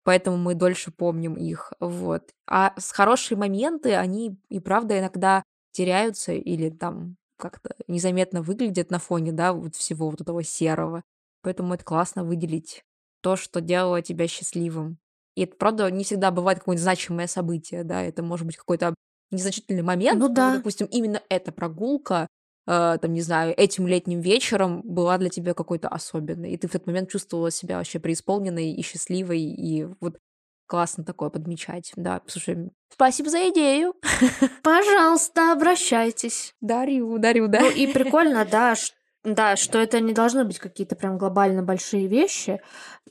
[0.04, 1.72] Поэтому мы дольше помним их.
[1.80, 2.30] Вот.
[2.46, 8.98] А с хорошие моменты, они и правда иногда теряются или там как-то незаметно выглядят на
[8.98, 11.02] фоне, да, вот всего вот этого серого.
[11.42, 12.82] Поэтому это классно выделить
[13.20, 14.98] то, что делало тебя счастливым.
[15.38, 18.92] И это, правда, не всегда бывает какое-нибудь значимое событие, да, это может быть какой-то
[19.30, 20.18] незначительный момент.
[20.18, 20.56] Ну да.
[20.56, 22.26] допустим, именно эта прогулка,
[22.66, 26.74] э, там, не знаю, этим летним вечером была для тебя какой-то особенной, и ты в
[26.74, 30.18] этот момент чувствовала себя вообще преисполненной и счастливой, и вот
[30.66, 31.92] классно такое подмечать.
[31.94, 33.94] Да, слушай, спасибо за идею.
[34.64, 36.56] Пожалуйста, обращайтесь.
[36.60, 37.60] Дарю, дарю, да.
[37.60, 38.74] Ну и прикольно, да,
[39.24, 42.60] Да, что это не должны быть какие-то прям глобально большие вещи,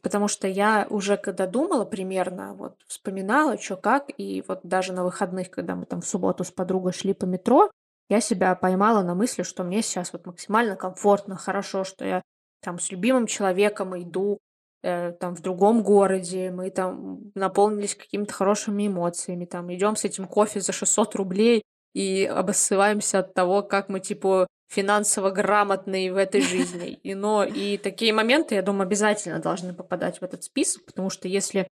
[0.01, 5.03] потому что я уже когда думала примерно, вот вспоминала, чё как, и вот даже на
[5.03, 7.69] выходных, когда мы там в субботу с подругой шли по метро,
[8.09, 12.21] я себя поймала на мысли, что мне сейчас вот максимально комфортно, хорошо, что я
[12.63, 14.39] там с любимым человеком иду,
[14.83, 20.25] э, там в другом городе, мы там наполнились какими-то хорошими эмоциями, там идем с этим
[20.25, 26.41] кофе за 600 рублей и обоссываемся от того, как мы типа финансово грамотные в этой
[26.41, 26.89] жизни.
[27.03, 31.27] И, но и такие моменты, я думаю, обязательно должны попадать в этот список, потому что
[31.27, 31.67] если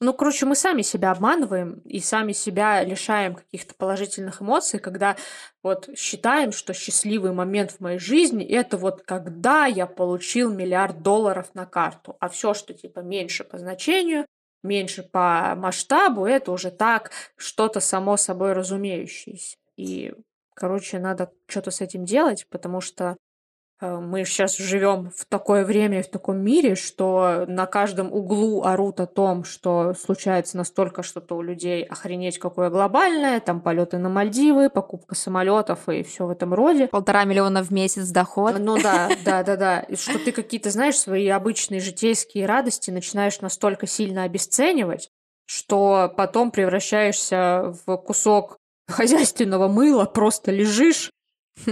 [0.00, 5.16] ну, короче, мы сами себя обманываем и сами себя лишаем каких-то положительных эмоций, когда
[5.60, 11.50] вот считаем, что счастливый момент в моей жизни это вот когда я получил миллиард долларов
[11.54, 14.24] на карту, а все, что типа меньше по значению,
[14.62, 19.56] меньше по масштабу, это уже так что-то само собой разумеющееся.
[19.76, 20.14] И,
[20.58, 23.16] короче, надо что-то с этим делать, потому что
[23.80, 28.62] Э, мы сейчас живем в такое время и в таком мире, что на каждом углу
[28.62, 34.08] орут о том, что случается настолько что-то у людей охренеть какое глобальное, там полеты на
[34.08, 36.88] Мальдивы, покупка самолетов и все в этом роде.
[36.88, 38.56] Полтора миллиона в месяц доход.
[38.58, 39.80] Ну да, да, да, да.
[39.80, 45.10] И что ты какие-то, знаешь, свои обычные житейские радости начинаешь настолько сильно обесценивать,
[45.46, 51.10] что потом превращаешься в кусок хозяйственного мыла, просто лежишь.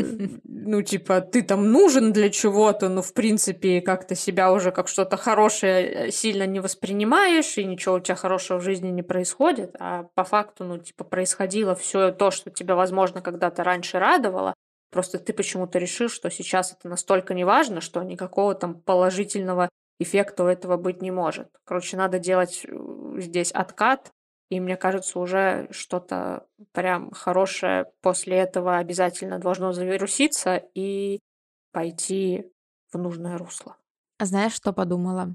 [0.69, 5.17] Ну, типа, ты там нужен для чего-то, но, в принципе, как-то себя уже как что-то
[5.17, 10.09] хорошее э, сильно не воспринимаешь, и ничего у тебя хорошего в жизни не происходит, а
[10.15, 14.55] по факту, ну, типа, происходило все то, что тебя, возможно, когда-то раньше радовало,
[14.91, 19.69] просто ты почему-то решил, что сейчас это настолько неважно, что никакого там положительного
[20.01, 21.49] эффекта у этого быть не может.
[21.65, 22.77] Короче, надо делать э,
[23.19, 24.11] здесь откат,
[24.49, 31.19] и мне кажется, уже что-то прям хорошее после этого обязательно должно завируситься и
[31.73, 32.51] пойти
[32.93, 33.77] в нужное русло.
[34.19, 35.35] А знаешь, что подумала?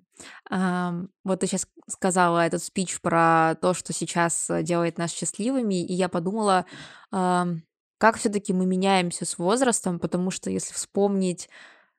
[0.49, 5.93] Вот ты сейчас сказала этот спич про то, что сейчас э, делает нас счастливыми, и
[5.93, 6.65] я подумала,
[7.11, 11.47] как все-таки мы меняемся с возрастом, потому что если вспомнить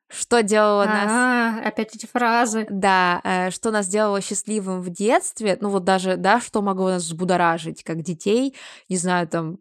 [0.09, 1.09] что делало нас...
[1.09, 2.67] А, опять эти фразы.
[2.69, 7.03] Да, э, что нас делало счастливым в детстве, ну вот даже, да, что могло нас
[7.03, 8.55] взбудоражить, как детей,
[8.89, 9.57] не знаю, там,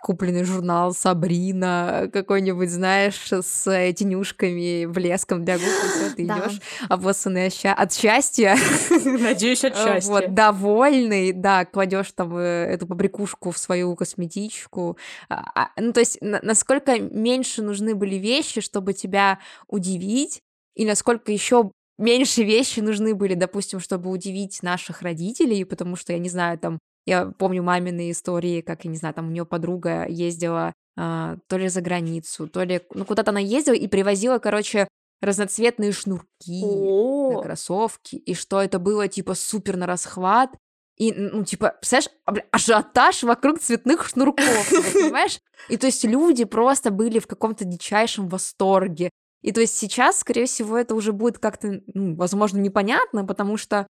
[0.00, 6.38] купленный журнал Сабрина, какой-нибудь, знаешь, с тенюшками, блеском для губ, и все, ты Да.
[6.38, 8.56] идешь обоссанный от счастья,
[9.04, 10.10] Надеюсь, от Э, счастья.
[10.10, 14.96] Вот, довольный, да, кладешь там э, эту побрякушку в свою косметичку.
[15.28, 20.40] А, а, ну, то есть, на- насколько меньше нужны были вещи, чтобы тебя удивить,
[20.76, 26.18] и насколько еще меньше вещи нужны были, допустим, чтобы удивить наших родителей, потому что, я
[26.18, 30.06] не знаю, там, я помню мамины истории, как, я не знаю, там у нее подруга
[30.06, 34.86] ездила а, то ли за границу, то ли, ну, куда-то она ездила и привозила, короче,
[35.22, 40.50] разноцветные шнурки на О, кроссовки, и что это было, типа, супер на расхват,
[40.98, 45.40] и, ну, типа, представляешь, а, ажиотаж вокруг цветных шнурков, понимаешь?
[45.70, 49.08] И то есть люди просто были в каком-то дичайшем восторге.
[49.40, 53.86] И то есть сейчас, скорее всего, это уже будет как-то, ну, возможно, непонятно, потому что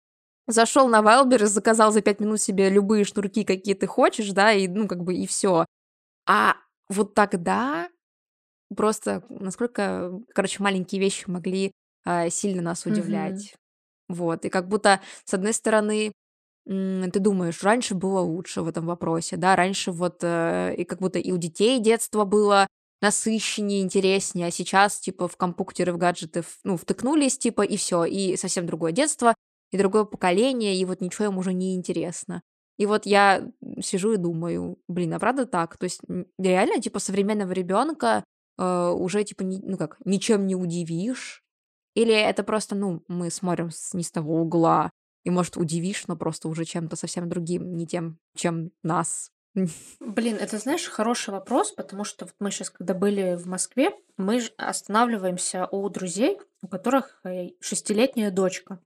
[0.47, 4.69] зашел на Wildberries, заказал за 5 минут себе любые шнурки, какие ты хочешь, да, и,
[4.69, 5.67] ну, как бы, и все.
[6.27, 6.57] А
[6.89, 7.89] вот тогда
[8.77, 11.73] просто насколько, короче, маленькие вещи могли
[12.05, 13.55] а, сильно нас удивлять.
[14.09, 16.13] Вот, и как будто, с одной стороны,
[16.65, 21.19] ты думаешь, раньше было лучше в этом вопросе, да, раньше вот, э, и как будто
[21.19, 22.67] и у детей детство было
[23.01, 28.37] насыщеннее, интереснее, а сейчас, типа, в компьютеры, в гаджеты, ну, втыкнулись, типа, и все, и
[28.37, 29.35] совсем другое детство,
[29.73, 32.43] и другое поколение, и вот ничего им уже не интересно.
[32.79, 33.49] И вот я
[33.81, 35.77] сижу и думаю, блин, а правда так?
[35.77, 36.01] То есть
[36.39, 38.25] реально, типа, современного ребенка
[38.59, 41.43] э, уже, типа, ни- ну как, ничем не удивишь,
[41.95, 44.91] или это просто, ну, мы смотрим с не с того угла,
[45.25, 49.31] и, может, удивишь, но просто уже чем-то совсем другим, не тем, чем нас.
[50.01, 54.43] Блин, это, знаешь, хороший вопрос, потому что вот мы сейчас, когда были в Москве, мы
[54.57, 58.81] останавливаемся у друзей, у которых э, шестилетняя дочка.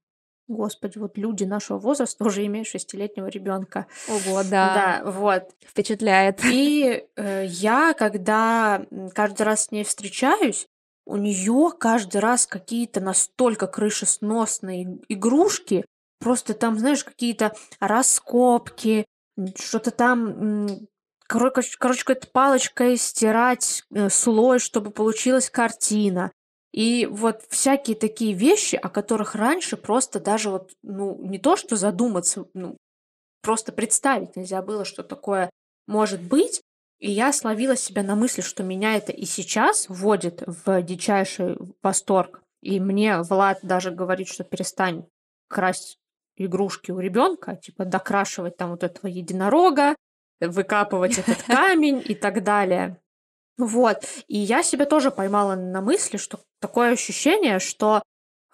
[0.49, 3.87] Господи, вот люди нашего возраста уже имеют шестилетнего ребенка.
[4.09, 5.51] Ого, да, Да, вот.
[5.67, 6.41] впечатляет.
[6.45, 10.67] И э, я, когда каждый раз с ней встречаюсь,
[11.05, 15.85] у нее каждый раз какие-то настолько крышесносные игрушки,
[16.21, 19.05] просто там, знаешь, какие-то раскопки,
[19.57, 20.29] что-то там,
[20.67, 20.89] м,
[21.29, 26.33] коро- коч- короче, какой-то палочкой стирать э, слой, чтобы получилась картина.
[26.73, 31.77] И вот всякие такие вещи, о которых раньше просто даже вот, ну, не то что
[31.77, 32.77] задуматься, ну,
[33.43, 35.51] просто представить нельзя было, что такое
[35.87, 36.61] может быть.
[36.99, 42.43] И я словила себя на мысли, что меня это и сейчас вводит в дичайший восторг.
[42.63, 45.07] И мне Влад даже говорит, что перестань
[45.49, 45.99] красть
[46.37, 49.95] игрушки у ребенка, типа докрашивать там вот этого единорога,
[50.41, 53.01] выкапывать этот камень и так далее.
[53.59, 54.05] Вот.
[54.29, 58.03] И я себя тоже поймала на мысли, что такое ощущение, что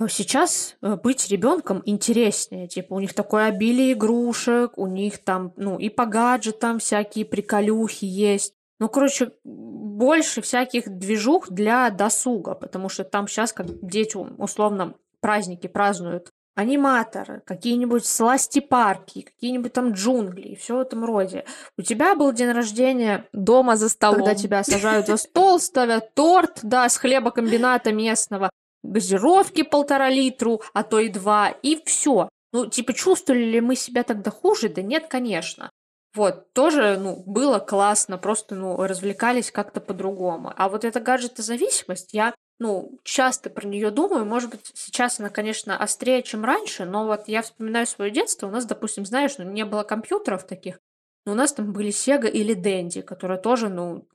[0.09, 2.69] сейчас э, быть ребенком интереснее.
[2.69, 8.05] Типа у них такое обилие игрушек, у них там, ну, и по гаджетам всякие приколюхи
[8.05, 8.55] есть.
[8.81, 15.69] Ну, короче, больше всяких движух для досуга, потому что там сейчас, как дети условно праздники
[15.69, 21.45] празднуют, аниматоры, какие-нибудь сласти-парки, какие-нибудь там джунгли и все в этом роде.
[21.79, 24.19] У тебя был день рождения дома за столом.
[24.19, 28.51] Когда тебя сажают за стол, ставят торт, да, с хлебокомбината местного,
[28.83, 32.29] газировки полтора литру, а то и два, и все.
[32.53, 34.69] Ну, типа, чувствовали ли мы себя тогда хуже?
[34.69, 35.71] Да нет, конечно.
[36.15, 40.53] Вот, тоже, ну, было классно, просто, ну, развлекались как-то по-другому.
[40.57, 44.25] А вот эта гаджетозависимость, я ну, часто про нее думаю.
[44.25, 48.47] Может быть, сейчас она, конечно, острее, чем раньше, но вот я вспоминаю свое детство.
[48.47, 50.79] У нас, допустим, знаешь, ну, не было компьютеров таких,
[51.25, 54.07] но у нас там были Sega или Dendy, которые тоже, ну,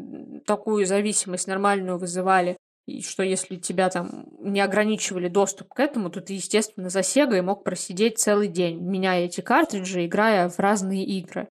[0.45, 2.58] такую зависимость нормальную вызывали.
[2.86, 7.38] И что если тебя там не ограничивали доступ к этому, то ты, естественно, за Sega
[7.38, 11.50] и мог просидеть целый день, меняя эти картриджи, играя в разные игры.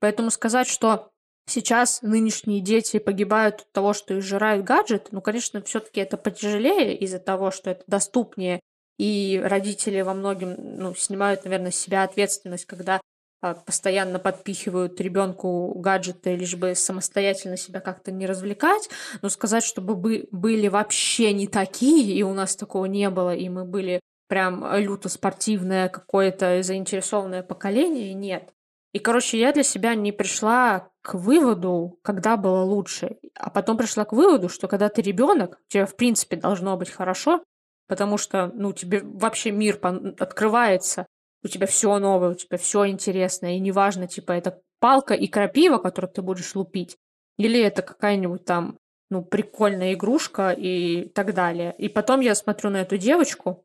[0.00, 1.10] Поэтому сказать, что
[1.48, 7.18] сейчас нынешние дети погибают от того, что изжирают гаджет, ну, конечно, все-таки это потяжелее из-за
[7.18, 8.60] того, что это доступнее,
[8.98, 13.00] и родители во многом ну, снимают, наверное, с себя ответственность, когда
[13.40, 18.90] а, постоянно подпихивают ребенку гаджеты, лишь бы самостоятельно себя как-то не развлекать,
[19.22, 23.48] но сказать, чтобы бы были вообще не такие, и у нас такого не было, и
[23.48, 28.52] мы были прям люто спортивное какое-то заинтересованное поколение, нет.
[28.92, 34.04] И, короче, я для себя не пришла к выводу, когда было лучше, а потом пришла
[34.04, 37.42] к выводу, что когда ты ребенок, тебе в принципе должно быть хорошо,
[37.86, 39.78] потому что, ну, тебе вообще мир
[40.18, 41.06] открывается,
[41.42, 45.78] у тебя все новое, у тебя все интересное, и неважно, типа, это палка и крапива,
[45.78, 46.96] которую ты будешь лупить,
[47.36, 48.78] или это какая-нибудь там,
[49.10, 51.74] ну, прикольная игрушка и так далее.
[51.78, 53.64] И потом я смотрю на эту девочку,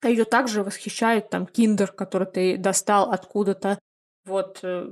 [0.00, 3.78] а ее также восхищает там киндер, который ты достал откуда-то,
[4.24, 4.86] вот э,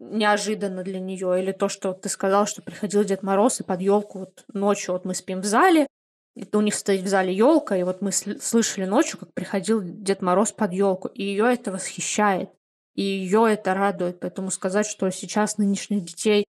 [0.00, 4.20] неожиданно для нее, или то, что ты сказал, что приходил Дед Мороз и под елку
[4.20, 5.86] вот ночью, вот мы спим в зале,
[6.34, 10.22] и у них стоит в зале елка, и вот мы слышали ночью, как приходил Дед
[10.22, 12.50] Мороз под елку, и ее это восхищает,
[12.94, 16.46] и ее это радует, поэтому сказать, что сейчас нынешних детей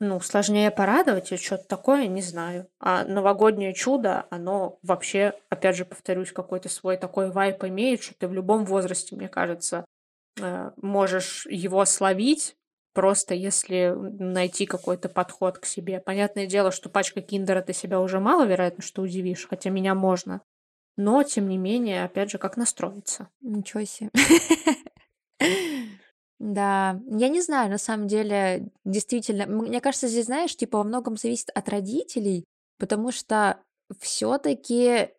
[0.00, 2.68] ну, сложнее порадовать или что-то такое, не знаю.
[2.80, 8.28] А новогоднее чудо, оно вообще, опять же, повторюсь, какой-то свой такой вайп имеет, что ты
[8.28, 9.83] в любом возрасте, мне кажется,
[10.40, 12.56] Э, можешь его словить,
[12.92, 16.00] просто если найти какой-то подход к себе.
[16.00, 20.42] Понятное дело, что пачка киндера ты себя уже маловероятно, что удивишь, хотя меня можно.
[20.96, 23.28] Но, тем не менее, опять же, как настроиться.
[23.40, 24.10] Ничего себе.
[26.40, 31.16] Да, я не знаю, на самом деле, действительно, мне кажется, здесь, знаешь, типа во многом
[31.16, 32.44] зависит от родителей,
[32.78, 33.60] потому что
[34.00, 35.10] все-таки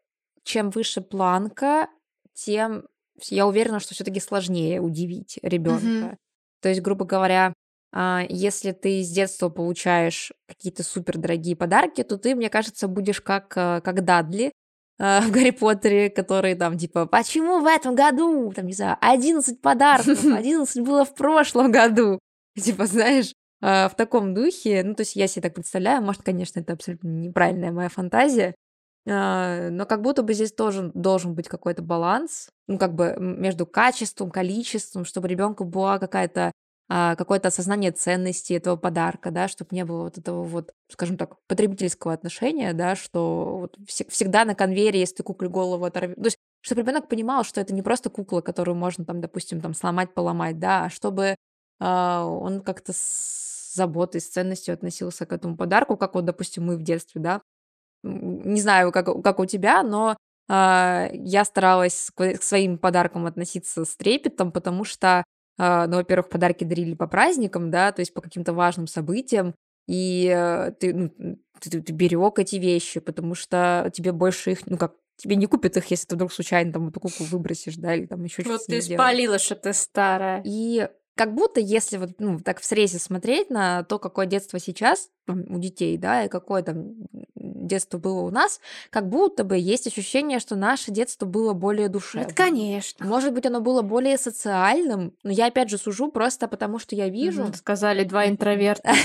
[0.44, 1.90] чем выше планка,
[2.34, 2.86] тем
[3.30, 5.86] я уверена, что все-таки сложнее удивить ребенка.
[5.86, 6.18] Мгм.
[6.62, 7.54] То есть, грубо говоря,
[7.94, 13.22] а, если ты с детства получаешь какие-то супер дорогие подарки, то ты, мне кажется, будешь
[13.22, 14.52] как, э, как Дадли
[15.00, 19.62] а, в Гарри Поттере, который там типа, почему в этом году, там, не знаю, 11
[19.62, 22.20] подарков, 11 было в прошлом году.
[22.62, 26.60] Типа, знаешь, а, в таком духе, ну, то есть я себе так представляю, может, конечно,
[26.60, 28.56] это абсолютно неправильная моя фантазия,
[29.06, 34.32] но как будто бы здесь тоже должен быть какой-то баланс, ну, как бы между качеством,
[34.32, 36.52] количеством, чтобы ребенку была какая-то
[36.88, 41.38] а, какое-то осознание ценности этого подарка, да, чтобы не было вот этого вот, скажем так,
[41.48, 46.38] потребительского отношения, да, что вот всегда на конвейере, если ты кукле голову оторвешь, то есть
[46.62, 50.60] чтобы ребенок понимал, что это не просто кукла, которую можно там, допустим, там сломать, поломать,
[50.60, 51.36] да, а чтобы
[51.80, 56.78] а, он как-то с заботой, с ценностью относился к этому подарку, как вот, допустим, мы
[56.78, 57.42] в детстве, да,
[58.06, 60.16] не знаю, как, как у тебя, но
[60.50, 65.24] э, я старалась к, своим подаркам относиться с трепетом, потому что,
[65.58, 69.56] э, ну, во-первых, подарки дарили по праздникам, да, то есть по каким-то важным событиям,
[69.88, 74.78] и э, ты, ну, ты, ты берег эти вещи, потому что тебе больше их, ну,
[74.78, 78.06] как тебе не купят их, если ты вдруг случайно там эту куклу выбросишь, да, или
[78.06, 78.58] там еще что-то.
[78.58, 80.42] Вот ты спалила, что ты старая.
[80.46, 85.10] И как будто, если вот, ну, так в срезе смотреть на то, какое детство сейчас
[85.28, 86.96] у детей, да, и какое там
[87.66, 88.60] детство было у нас,
[88.90, 92.32] как будто бы есть ощущение, что наше детство было более Это душевным.
[92.36, 93.06] конечно.
[93.06, 97.10] Может быть, оно было более социальным, но я опять же сужу просто потому, что я
[97.10, 97.44] вижу.
[97.46, 97.54] Мгм.
[97.54, 98.94] Сказали два интроверта.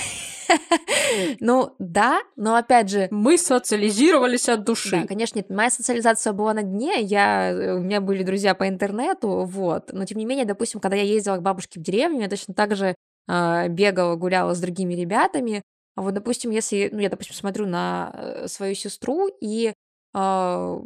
[1.40, 5.04] Ну да, но опять же, Мы социализировались от да, души.
[5.06, 9.44] конечно, нет, моя социализация была на дне, я, э, у меня были друзья по интернету,
[9.44, 12.54] вот, но тем не менее, допустим, когда я ездила к бабушке в деревню, я точно
[12.54, 12.94] так же
[13.28, 15.62] а, бегала, гуляла с другими ребятами,
[15.96, 19.72] а вот, допустим, если, ну, я, допустим, смотрю на э, свою сестру, и
[20.12, 20.80] а,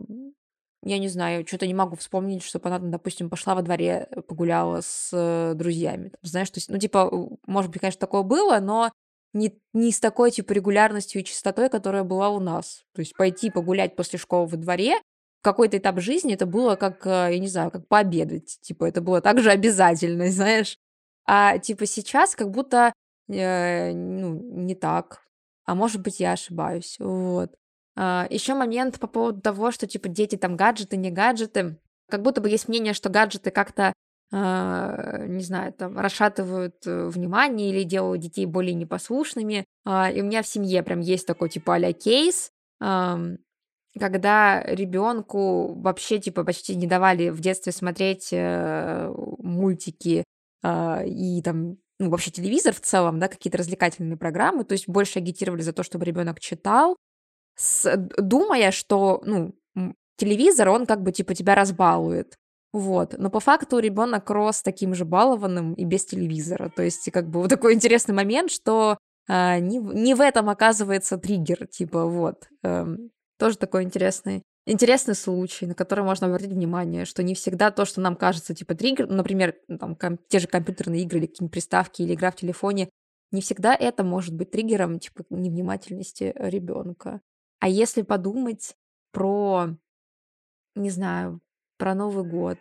[0.85, 4.81] я не знаю, что-то не могу вспомнить, чтобы она, допустим, пошла во дворе, э, погуляла
[4.83, 6.11] с э, друзьями.
[6.11, 7.11] Там, знаешь, то есть, ну, типа,
[7.47, 8.93] может быть, конечно, такое было, но
[9.33, 12.85] не, не с такой, типа, регулярностью и частотой, которая была у нас.
[12.95, 14.97] То есть пойти погулять после школы во дворе
[15.41, 18.59] в какой-то этап жизни это было как, э, я не знаю, как пообедать.
[18.61, 20.77] Типа, это было также обязательно, знаешь.
[21.27, 22.93] А, типа, сейчас как будто,
[23.29, 25.23] э, ну, не так.
[25.67, 26.97] А может быть, я ошибаюсь.
[26.99, 27.55] Вот.
[27.97, 31.79] еще момент по поводу того, что, типа, дети там гаджеты, не гаджеты.
[32.11, 33.93] Как будто бы есть мнение, что гаджеты как-то,
[34.33, 39.65] а, не знаю, там, расшатывают э, внимание или делают детей более непослушными.
[39.85, 42.51] А, и у меня в семье прям есть такой, типа, а кейс,
[43.99, 50.25] когда ребенку вообще, типа, почти не давали в детстве смотреть э, мультики
[50.63, 55.21] а, и там, ну, вообще телевизор в целом, да, какие-то развлекательные программы, то есть больше
[55.21, 56.97] агитировали за то, чтобы ребенок читал,
[57.57, 59.55] с, д- думая, что, ну,
[60.17, 62.37] телевизор, он как бы, типа, тебя разбалует.
[62.73, 63.15] Вот.
[63.19, 66.71] Но по факту ребенок рос таким же балованным и без телевизора.
[66.75, 71.17] То есть, как бы, вот такой интересный момент, что а, не, не в этом оказывается
[71.17, 72.49] триггер, типа, вот.
[72.63, 77.85] Эм, тоже такой интересный, интересный случай, на который можно обратить внимание, что не всегда то,
[77.85, 79.97] что нам кажется, типа, триггер, ну, например, там,
[80.29, 82.91] те же компьютерные игры или какие-нибудь приставки или игра в телефоне,
[83.31, 87.21] не всегда это может быть триггером, типа, невнимательности ребенка.
[87.61, 88.77] А если подумать
[89.13, 89.77] про,
[90.75, 91.41] не знаю,
[91.79, 92.59] про Новый год,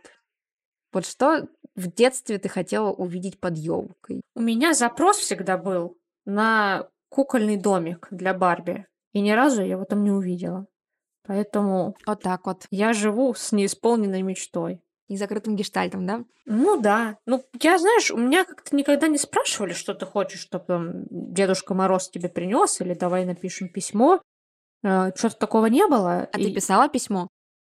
[0.91, 4.21] вот что в детстве ты хотела увидеть под елкой?
[4.35, 8.85] У меня запрос всегда был на кукольный домик для Барби.
[9.11, 10.67] И ни разу я его там не увидела.
[11.25, 12.65] Поэтому Вот так вот.
[12.71, 14.81] я живу с неисполненной мечтой.
[15.09, 16.23] И закрытым гештальтом, да?
[16.45, 17.17] Ну да.
[17.25, 21.73] Ну, я, знаешь, у меня как-то никогда не спрашивали, что ты хочешь, чтобы там Дедушка
[21.73, 24.21] Мороз тебе принес, или давай напишем письмо.
[24.81, 26.29] Что-то такого не было.
[26.31, 27.27] А И ты писала письмо?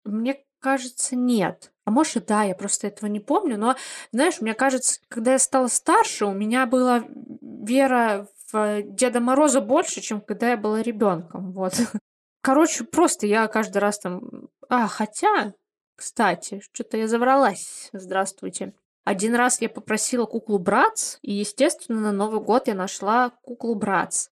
[0.04, 1.72] Мне кажется, нет.
[1.86, 3.58] А может и да, я просто этого не помню.
[3.58, 3.74] Но,
[4.12, 7.04] знаешь, мне кажется, когда я стала старше, у меня была
[7.42, 11.52] вера в Деда Мороза больше, чем когда я была ребенком.
[11.52, 11.74] Вот.
[12.44, 14.50] Короче, просто я каждый раз там...
[14.68, 15.54] А, хотя,
[15.96, 17.88] кстати, что-то я завралась.
[17.94, 18.74] Здравствуйте.
[19.02, 24.28] Один раз я попросила куклу Братс, и, естественно, на Новый год я нашла куклу Братс.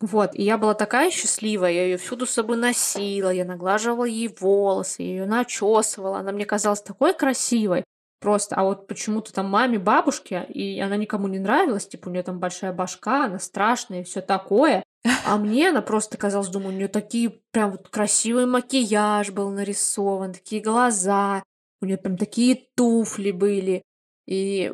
[0.00, 4.34] Вот, и я была такая счастливая, я ее всюду с собой носила, я наглаживала ей
[4.40, 7.84] волосы, я ее начесывала, она мне казалась такой красивой.
[8.18, 12.24] Просто, а вот почему-то там маме, бабушке, и она никому не нравилась, типа у нее
[12.24, 14.82] там большая башка, она страшная и все такое.
[15.26, 20.32] А мне она просто казалась, думаю, у нее такие прям вот красивый макияж был нарисован,
[20.32, 21.42] такие глаза,
[21.80, 23.82] у нее прям такие туфли были.
[24.26, 24.72] И,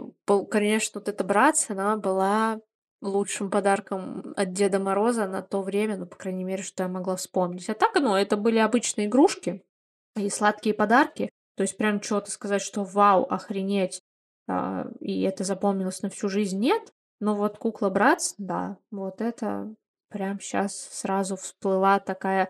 [0.50, 2.60] конечно, вот эта братья, она была
[3.02, 7.16] лучшим подарком от Деда Мороза на то время, ну, по крайней мере, что я могла
[7.16, 7.68] вспомнить.
[7.68, 9.64] А так, ну, это были обычные игрушки
[10.16, 11.30] и сладкие подарки.
[11.56, 14.02] То есть прям что-то сказать, что вау, охренеть,
[14.48, 16.92] а, и это запомнилось на всю жизнь, нет.
[17.20, 19.74] Но вот кукла Братс, да, вот это
[20.10, 22.48] прям сейчас сразу всплыла такая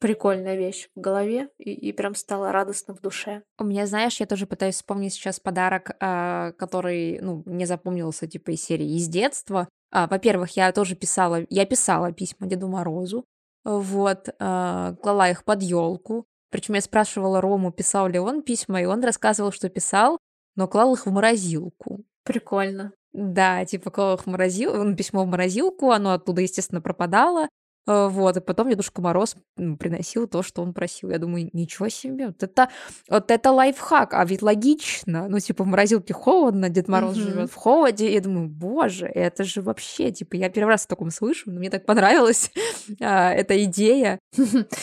[0.00, 3.42] прикольная вещь в голове и, и прям стало радостно в душе.
[3.58, 8.52] У меня, знаешь, я тоже пытаюсь вспомнить сейчас подарок, а, который, ну, мне запомнился, типа,
[8.52, 9.68] из серии из детства.
[9.92, 13.24] А, во-первых, я тоже писала, я писала письма Деду Морозу,
[13.64, 16.24] вот, а, клала их под елку.
[16.50, 20.18] Причем я спрашивала Рому, писал ли он письма, и он рассказывал, что писал,
[20.56, 22.04] но клал их в морозилку.
[22.24, 22.92] Прикольно.
[23.12, 27.48] Да, типа клал их в морозилку, он письмо в морозилку, оно оттуда, естественно, пропадало.
[27.88, 31.10] Э, Вот, и потом Дедушка Мороз м, приносил то, что он просил.
[31.10, 32.68] Я думаю, ничего себе, вот это,
[33.08, 35.26] вот это лайфхак, а ведь логично.
[35.28, 37.24] Ну, типа, в морозилке холодно, Дед Мороз Мгм.
[37.24, 38.12] живет в холоде.
[38.12, 41.70] Я думаю, боже, это же вообще, типа, я первый раз о таком слышу, но мне
[41.70, 42.52] так понравилась
[43.00, 44.20] а, эта идея.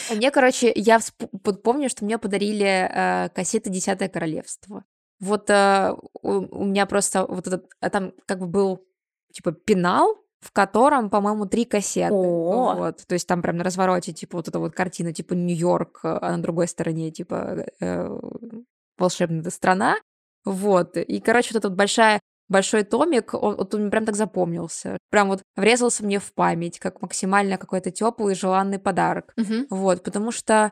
[0.10, 4.84] А Мне, короче, я всп- вот помню, что мне подарили э, кассеты «Десятое королевство».
[5.20, 8.86] Вот э, у, у меня просто вот этот, а там как бы был
[9.34, 12.14] типа пенал, в котором, по-моему, три кассеты.
[12.14, 12.76] О.
[12.76, 16.32] Вот, то есть там прям на развороте, типа, вот эта вот картина, типа, Нью-Йорк, а
[16.36, 18.20] на другой стороне, типа, э,
[18.98, 19.96] волшебная страна.
[20.46, 24.98] Вот, и, короче, вот эта вот большая большой томик, он вот он прям так запомнился.
[25.10, 29.34] Прям вот врезался мне в память, как максимально какой-то теплый желанный подарок.
[29.36, 29.68] Мгм.
[29.70, 30.72] Вот, потому что,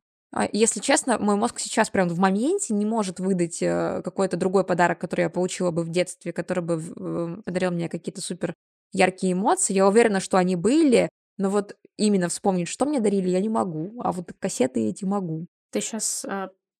[0.52, 5.00] если честно, мой мозг сейчас прям в моменте не может выдать, э, какой-то другой подарок,
[5.00, 8.54] который я получила бы в детстве, который бы в э, подарил мне какие-то супер
[8.92, 9.74] яркие эмоции.
[9.74, 14.02] Я уверена, что они были, но вот именно вспомнить, что мне дарили, я не могу,
[14.02, 15.48] а вот кассеты эти могу.
[15.72, 16.26] Ты сейчас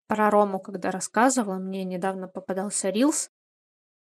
[0.08, 3.30] про Рому когда рассказывала, мне недавно попадался рилс,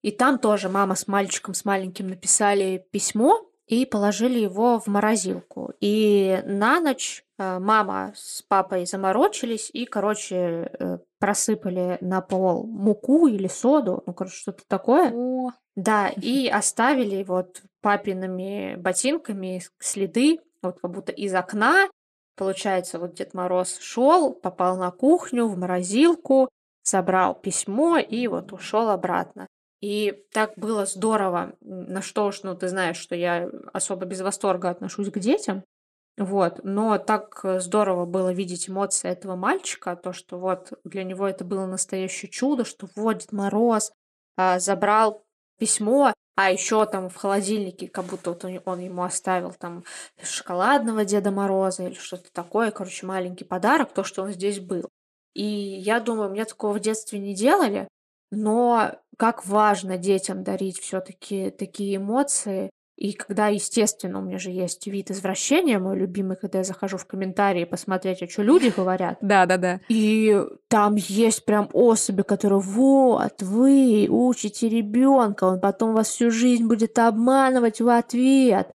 [0.02, 5.74] и там тоже мама с мальчиком, с маленьким написали письмо и положили его в морозилку.
[5.80, 13.28] И на ночь э, мама с папой заморочились и, короче, э, просыпали на пол муку
[13.28, 15.12] или соду, ну, короче, что-то такое.
[15.14, 21.90] О, Да, и оставили вот папиными ботинками следы, вот как будто из окна.
[22.36, 26.50] Получается, вот Дед Мороз шел, попал на кухню, в морозилку,
[26.84, 29.46] забрал письмо и вот ушел обратно.
[29.82, 34.70] И так было здорово, на что уж, ну, ты знаешь, что я особо без восторга
[34.70, 35.64] отношусь к детям,
[36.18, 41.26] вот, но так э, здорово было видеть эмоции этого мальчика, то, что вот для него
[41.26, 43.94] это было настоящее чудо, что вот Дед Мороз
[44.36, 45.24] а, забрал
[45.58, 49.86] письмо, а еще там в холодильнике, как будто вот он, он ему оставил там
[50.22, 54.90] шоколадного Деда Мороза или что-то такое, короче, маленький подарок, то, что он здесь был.
[55.34, 57.88] И я думаю, мне такого в детстве не делали,
[58.32, 62.70] но как важно детям дарить все-таки такие эмоции.
[62.98, 67.06] И когда, естественно, у меня же есть вид извращения, мой любимый, когда я захожу в
[67.06, 69.80] комментарии посмотреть, а что люди говорят, да-да-да.
[69.88, 76.68] и там есть прям особи, которые вот, вы учите ребенка, он потом вас всю жизнь
[76.68, 78.70] будет обманывать в ответ.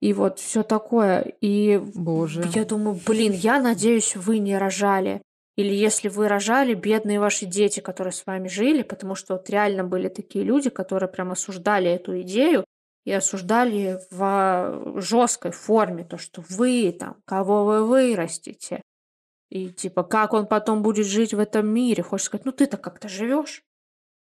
[0.00, 1.32] И вот все такое.
[1.40, 2.44] И Боже.
[2.54, 5.22] я думаю, блин, я надеюсь, вы не рожали.
[5.58, 9.82] Или если вы рожали, бедные ваши дети, которые с вами жили, потому что вот реально
[9.82, 12.64] были такие люди, которые прям осуждали эту идею
[13.04, 18.82] и осуждали в жесткой форме то, что вы там, кого вы вырастите,
[19.50, 22.04] и типа, как он потом будет жить в этом мире?
[22.04, 23.64] Хочешь сказать, ну ты-то как-то живешь,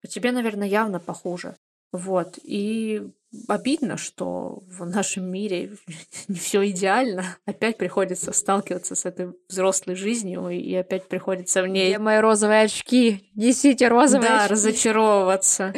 [0.02, 1.54] а тебе, наверное, явно похуже.
[1.92, 2.38] Вот.
[2.42, 3.10] И
[3.48, 5.72] обидно, что в нашем мире
[6.28, 7.24] не все идеально.
[7.44, 12.62] Опять приходится сталкиваться с этой взрослой жизнью, и опять приходится в ней Где мои розовые
[12.62, 13.30] очки?
[13.34, 14.52] Несите розовые да, очки.
[14.52, 15.74] разочаровываться.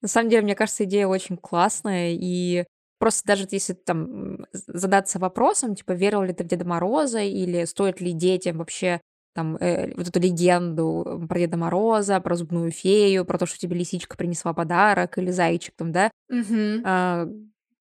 [0.00, 2.64] На самом деле, мне кажется, идея очень классная, и
[2.98, 8.00] просто даже если там задаться вопросом, типа, верил ли ты в Деда Мороза, или стоит
[8.00, 9.00] ли детям вообще
[9.34, 13.76] там э, вот эту легенду про Деда Мороза, про зубную фею, про то, что тебе
[13.76, 16.82] лисичка принесла подарок, или зайчик там, да, Мгм.
[16.84, 17.26] а,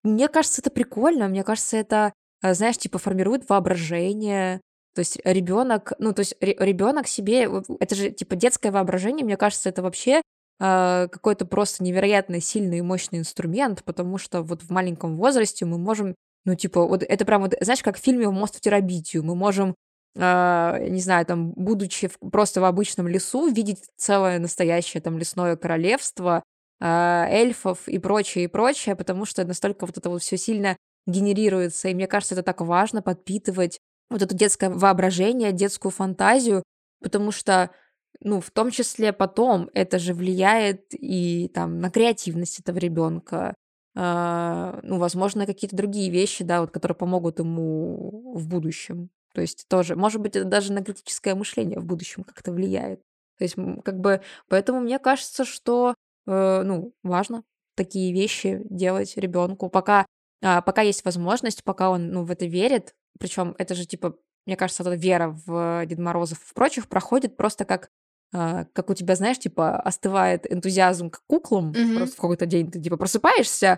[0.04, 1.28] мне кажется, это прикольно.
[1.28, 4.62] Мне кажется, это, а, знаешь, типа формирует воображение.
[4.96, 7.50] То есть ребенок, ну, то есть ребенок себе,
[7.80, 10.22] это же типа детское воображение, мне кажется, это вообще
[10.60, 15.78] а, какой-то просто невероятно сильный и мощный инструмент, потому что вот в маленьком возрасте мы
[15.78, 19.36] можем, ну, типа, вот это прям вот, знаешь, как в фильме «Мост в терабитию», мы
[19.36, 19.76] можем
[20.16, 26.44] не знаю, там, будучи в- просто в обычном лесу, видеть целое настоящее там лесное королевство,
[26.82, 30.76] а, эльфов и прочее, и прочее, потому что настолько вот это вот все сильно
[31.08, 36.64] генерируется, и мне кажется, это так важно подпитывать вот это детское воображение, детскую фантазию,
[37.02, 37.72] потому что,
[38.20, 43.56] ну, в том числе потом это же влияет и там на креативность этого ребенка,
[43.96, 49.10] ну, возможно, какие-то другие вещи, да, вот, которые помогут ему в будущем.
[49.34, 53.02] То есть тоже, может быть, это даже на критическое мышление в будущем как-то влияет.
[53.38, 55.96] То есть, как бы, поэтому мне кажется, что,
[56.28, 57.44] э, ну, важно
[57.76, 60.06] такие вещи делать ребенку, пока,
[60.44, 62.94] а, пока есть возможность, пока он, ну, в это верит.
[63.20, 64.16] Причем это же, типа,
[64.46, 67.90] мне кажется, эта вера в Деда Морозов и прочих проходит просто как,
[68.34, 71.96] а, как у тебя, знаешь, типа, остывает энтузиазм к куклам, Мгм.
[71.96, 73.78] просто в какой-то день ты, типа, просыпаешься,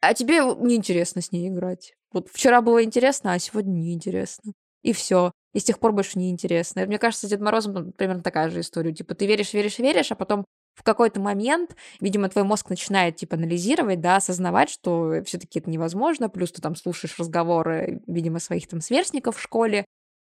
[0.00, 1.94] а тебе вот неинтересно с ней играть.
[2.12, 4.52] Вот вчера было интересно, а сегодня неинтересно.
[4.82, 5.32] И все.
[5.52, 6.80] И с тех пор больше неинтересно.
[6.80, 8.92] И мне кажется, с Дедом Морозом ну, примерно такая же история.
[8.92, 13.36] Типа ты веришь, веришь, веришь, а потом в какой-то момент, видимо, твой мозг начинает, типа,
[13.36, 18.66] анализировать, да, осознавать, что все таки это невозможно, плюс ты там слушаешь разговоры, видимо, своих
[18.66, 19.84] там сверстников в школе,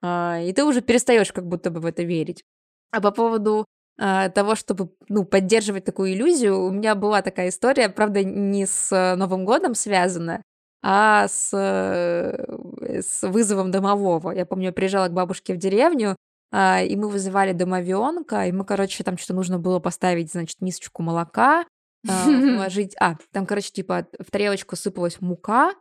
[0.03, 2.43] а, и ты уже перестаешь как будто бы в это верить.
[2.91, 3.67] А по поводу
[3.99, 8.91] а, того, чтобы, ну, поддерживать такую иллюзию, у меня была такая история, правда, не с
[8.93, 10.43] э, Новым годом связана,
[10.83, 14.31] а с, э, с вызовом домового.
[14.31, 16.17] Я помню, я приезжала к бабушке в деревню,
[16.53, 21.03] а, и мы вызывали домовенка, и мы, короче, там что-то нужно было поставить, значит, мисочку
[21.03, 21.67] молока,
[22.09, 22.25] а,
[22.57, 22.97] положить...
[22.99, 25.75] А, там, короче, типа в тарелочку сыпалась мука,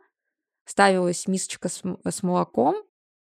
[0.66, 2.76] ставилась мисочка с, с молоком,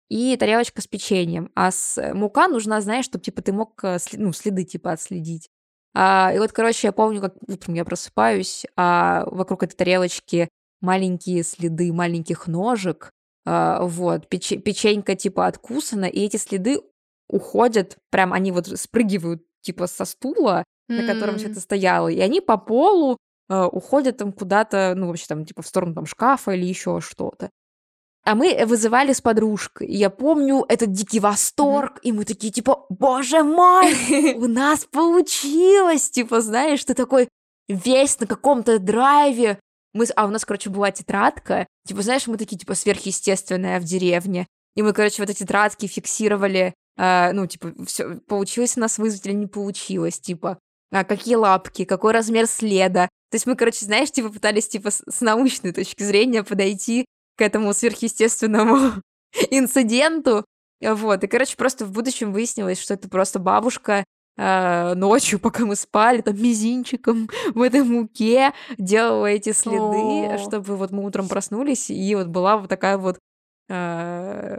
[0.09, 1.51] и тарелочка с печеньем.
[1.55, 5.49] А с э, мука нужна, знаешь, чтобы типа ты мог э, ну, следы типа отследить.
[5.95, 10.49] А, и вот, короче, я помню, как утром я просыпаюсь, а вокруг этой тарелочки
[10.85, 13.11] маленькие следы маленьких ножек,
[13.45, 16.79] а, вот, пече печенька типа откусана, и эти следы
[17.29, 21.51] уходят, прям они вот спрыгивают типа со стула, на котором всё М.
[21.53, 23.17] это стояло, и они по полу,
[23.49, 27.49] а, уходят там куда-то, ну, вообще там типа в сторону там шкафа или еще что-то.
[28.25, 29.87] А мы вызывали с подружкой.
[29.87, 33.93] И я помню этот дикий восторг, и мы такие типа: "Боже мой,
[34.37, 37.29] у нас получилось!" Типа, знаешь, ты такой
[37.69, 39.59] весь на каком-то драйве.
[39.95, 41.65] Мы а у нас, короче, была тетрадка.
[41.87, 44.45] Типа, знаешь, мы такие типа сверхъестественная в деревне.
[44.75, 49.25] И мы, короче, в этой тетрадке фиксировали, а, ну, типа, всё, получилось у нас вызвать
[49.25, 50.59] или не получилось, типа,
[50.91, 53.07] а, какие лапки, какой размер следа.
[53.31, 57.05] То есть мы, короче, знаешь, типа пытались типа с научной точки зрения подойти
[57.37, 59.01] к этому сверхъестественному
[59.49, 60.43] инциденту.
[60.81, 64.03] Вот, и, короче, просто в будущем выяснилось, что это просто бабушка,
[64.37, 70.37] ночью, пока мы спали, там мизинчиком в этой муке делала эти следы, О.
[70.37, 73.17] чтобы вот мы утром проснулись, и вот была вот такая вот,
[73.69, 74.57] а,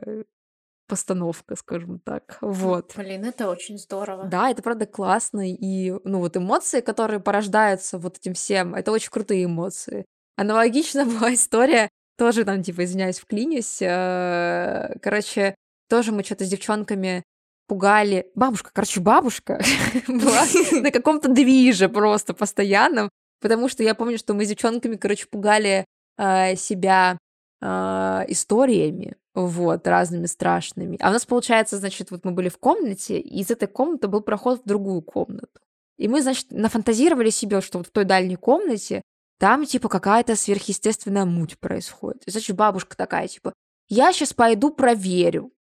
[0.89, 2.39] постановка, скажем так.
[2.41, 2.93] Вот.
[2.97, 4.25] блин, это очень здорово.
[4.25, 9.11] Да, это правда классно, и, ну, вот эмоции, которые порождаются вот этим всем, это очень
[9.11, 10.07] крутые эмоции.
[10.37, 15.55] Аналогична была история, тоже там, типа, извиняюсь, вклинюсь, а, короче,
[15.89, 17.23] тоже мы чё-то с девчонками
[17.67, 19.63] пугали бабушка, короче, бабушка
[20.09, 23.11] была на каком-то движе просто постоянном,
[23.41, 25.85] потому что я помню, что мы с девчонками, короче, пугали,
[26.19, 27.19] а, себя,
[27.61, 30.97] а, историями, вот, разными страшными.
[31.01, 34.23] А у нас, получается, значит, вот мы были в комнате, и из этой комнаты был
[34.23, 35.61] проход в другую комнату.
[35.99, 39.03] И мы, значит, нафантазировали себе, что вот в той дальней комнате
[39.39, 42.25] там, типа, какая-то сверхъестественная муть происходит.
[42.27, 43.53] И, значит, бабушка такая, типа:
[43.89, 45.53] "Я щас пойду проверю".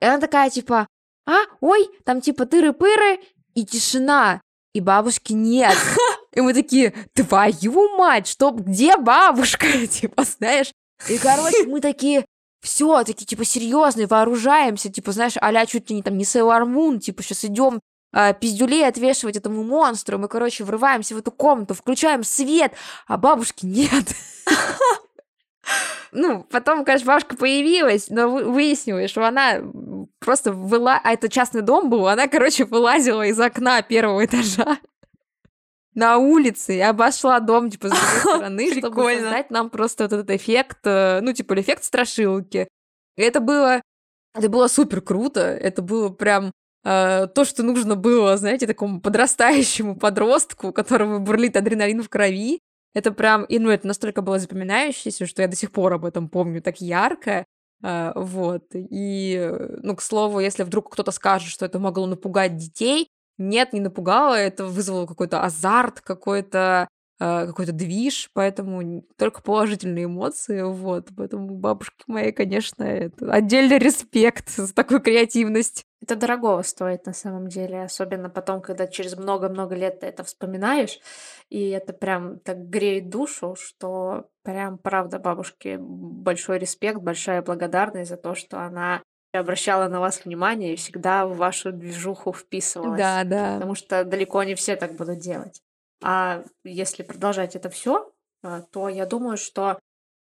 [0.00, 0.86] И она такая, типа:
[1.28, 3.20] "А, ой, там типа тыры-пыры",
[3.54, 4.40] и тишина,
[4.72, 5.76] и бабушки нет.
[6.34, 10.72] И мы такие: "Твою мать, что где бабушка?" Типа, знаешь.
[11.08, 12.24] И, короче, мы такие:
[12.62, 16.98] "Всё", такие, типа, серьёзные, вооружаемся, типа, знаешь, а-ля чуть ли не там не Sailor Moon,
[16.98, 17.80] типа, щас идём,
[18.12, 20.18] а, пиздюлей отвешивать этому монстру.
[20.18, 22.72] Мы, короче, врываемся в эту комнату, включаем свет,
[23.06, 24.04] а бабушки нет.
[26.12, 29.60] Ну, потом, конечно, бабушка появилась, но вы выяснилось, что она,
[30.20, 34.78] просто выла а это частный дом был, она, короче, вылазила из окна 1 этажа
[35.94, 40.30] на улице и обошла дом, типа, с другой стороны, чтобы создать нам просто вот этот
[40.30, 42.68] эффект, э, ну, типа, эффект страшилки.
[43.16, 43.82] И это было
[44.34, 46.52] это было супер круто, это было прям,
[46.84, 52.60] а, то, что нужно было, знаете, такому подрастающему подростку, у которого бурлит адреналин в крови.
[52.94, 56.28] Это прям и, ну, это настолько было запоминающееся, что я до сих пор об этом
[56.28, 57.44] помню так ярко.
[57.82, 58.64] А, вот.
[58.74, 63.08] И, э, ну, к слову, если вдруг кто-то скажет, что это могло напугать детей,
[63.38, 66.88] нет, не напугало, это вызвало какой-то азарт, какой-то,
[67.18, 71.08] какой-то движ, поэтому только положительные эмоции, вот.
[71.16, 75.84] Поэтому бабушке моей, конечно, это отдельный респект за такую креативность.
[76.00, 81.00] Это дорогого стоит на самом деле, особенно потом, когда через много-много лет ты это вспоминаешь,
[81.50, 88.16] и это прям так греет душу, что прям правда бабушке большой респект, большая благодарность за
[88.16, 89.02] то, что она
[89.32, 93.54] обращала на вас внимание и всегда в вашу движуху вписывалась, Да, да.
[93.54, 95.60] потому что далеко не все так будут делать.
[96.02, 99.78] А если продолжать это всё, а, то я думаю, что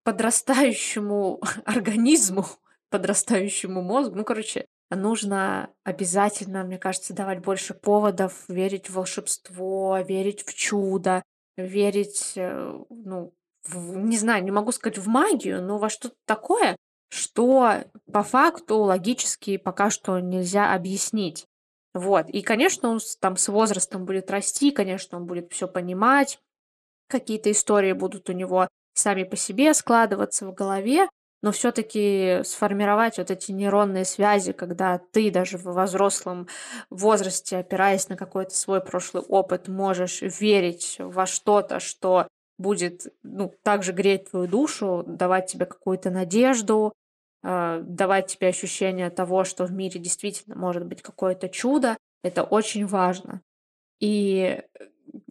[0.04, 2.46] подрастающему организму,
[2.90, 10.46] подрастающему мозгу, ну, короче, нужно обязательно, мне кажется, давать больше поводов верить в волшебство, верить
[10.46, 11.24] в чудо,
[11.58, 13.34] верить, э, ну,
[13.68, 16.76] в не знаю, не могу сказать в магию, но во что-то такое,
[17.10, 21.48] что по факту логически пока что нельзя объяснить.
[21.96, 22.28] Вот.
[22.30, 26.40] И, конечно, он там с возрастом будет расти, конечно, он будет всё понимать,
[27.10, 31.08] какие-то истории будут у него сами по себе складываться в голове,
[31.44, 36.48] но всё-таки сформировать вот эти нейронные связи, когда ты даже в взрослом
[36.90, 42.28] возрасте, опираясь на какой-то свой прошлый опыт, можешь верить во что-то, что
[42.60, 46.94] будет, ну, также греть твою душу, давать тебе какую-то надежду,
[47.44, 51.98] давать тебе ощущение того, что в мире действительно может быть какое-то чудо.
[52.24, 53.42] Это очень важно.
[54.00, 54.62] И,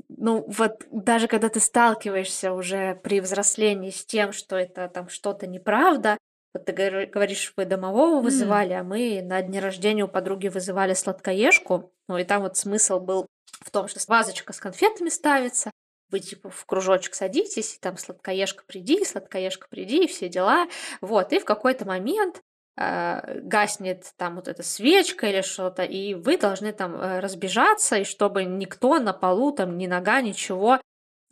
[0.09, 5.47] ну, вот даже когда ты сталкиваешься уже при взрослении с тем, что это там что-то
[5.47, 6.19] неправда,
[6.55, 11.93] вот ты говоришь, вы домового вызывали, а мы на дне рождения у подруги вызывали сладкоежку.
[12.09, 13.27] Ну, и там вот смысл был
[13.61, 15.71] в том, что вазочка с конфетами ставится,
[16.13, 20.69] вы типа в кружочек садитесь, и там: "Сладкоежка, приди, сладкоежка, приди", и все дела.
[21.01, 21.33] Вот.
[21.33, 22.41] И в какой-то момент
[22.77, 28.05] э, гаснет там вот эта свечка или что-то, и вы должны там, э, разбежаться, и
[28.05, 30.81] чтобы никто на полу, там ни нога, ничего,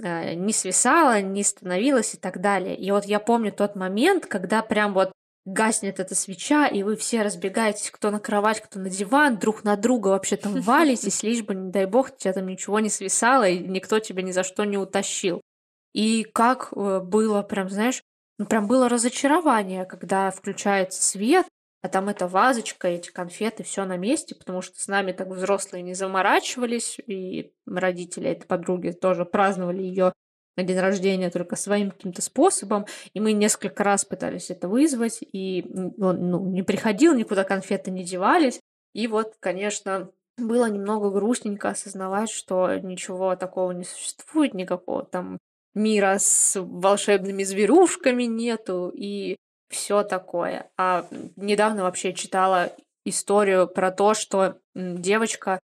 [0.02, 2.76] э, не свисало, не становилось и так далее.
[2.76, 5.12] И вот я помню тот момент, когда прям вот
[5.44, 9.76] гаснет эта свеча, и вы все разбегаетесь, кто на кровать, кто на диван, друг на
[9.76, 13.58] друга вообще там валитесь, лишь бы, не дай бог, тебя там ничего не свисало, и
[13.58, 15.40] никто тебя ни за что не утащил.
[15.92, 18.02] И как э, было прям, знаешь,
[18.38, 21.46] ну прям было разочарование, когда включается свет,
[21.82, 25.82] а там эта вазочка, эти конфеты, все на месте, потому что с нами так взрослые
[25.82, 30.12] не заморачивались, и родители этой подруги тоже праздновали ее
[30.60, 35.64] на день рождения только своим каким-то способом, и мы несколько раз пытались это вызвать, и
[35.98, 38.60] он ну, не приходил, никуда конфеты не девались.
[38.92, 45.38] И вот, конечно, было немного грустненько осознавать, что ничего такого не существует, никакого там
[45.74, 49.36] мира с волшебными зверушками нету и
[49.68, 50.70] все такое.
[50.76, 51.06] А
[51.36, 52.72] недавно вообще читала
[53.04, 55.60] историю про то, что девочка,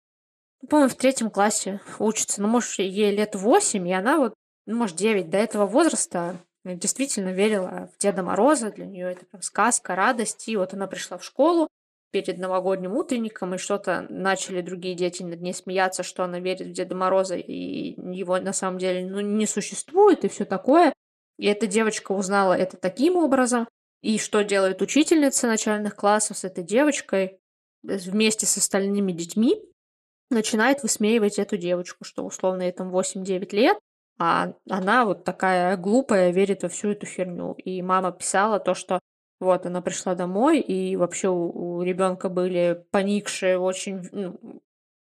[0.68, 4.34] по-моему, в третьем классе учится, ну, может, ей лет восемь, и она вот
[4.66, 8.70] ну, может, 9 до этого возраста действительно верила в Деда Мороза.
[8.70, 10.48] Для нее это прям сказка, радость.
[10.48, 11.68] И вот она пришла в школу
[12.10, 16.72] перед новогодним утренником, и что-то начали другие дети над ней смеяться, что она верит в
[16.72, 20.92] Деда Мороза, и его на самом деле ну, не существует, и все такое.
[21.38, 23.68] И эта девочка узнала это таким образом.
[24.02, 27.38] И что делает учительница начальных классов с этой девочкой
[27.82, 29.62] вместе с остальными детьми?
[30.30, 33.78] Начинает высмеивать эту девочку, что условно ей там 8-9 лет,
[34.20, 37.54] а она вот такая глупая, верит во всю эту херню.
[37.54, 39.00] И мама писала то, что
[39.40, 44.60] вот она пришла домой, и вообще у, у ребенка были поникшие, очень ну,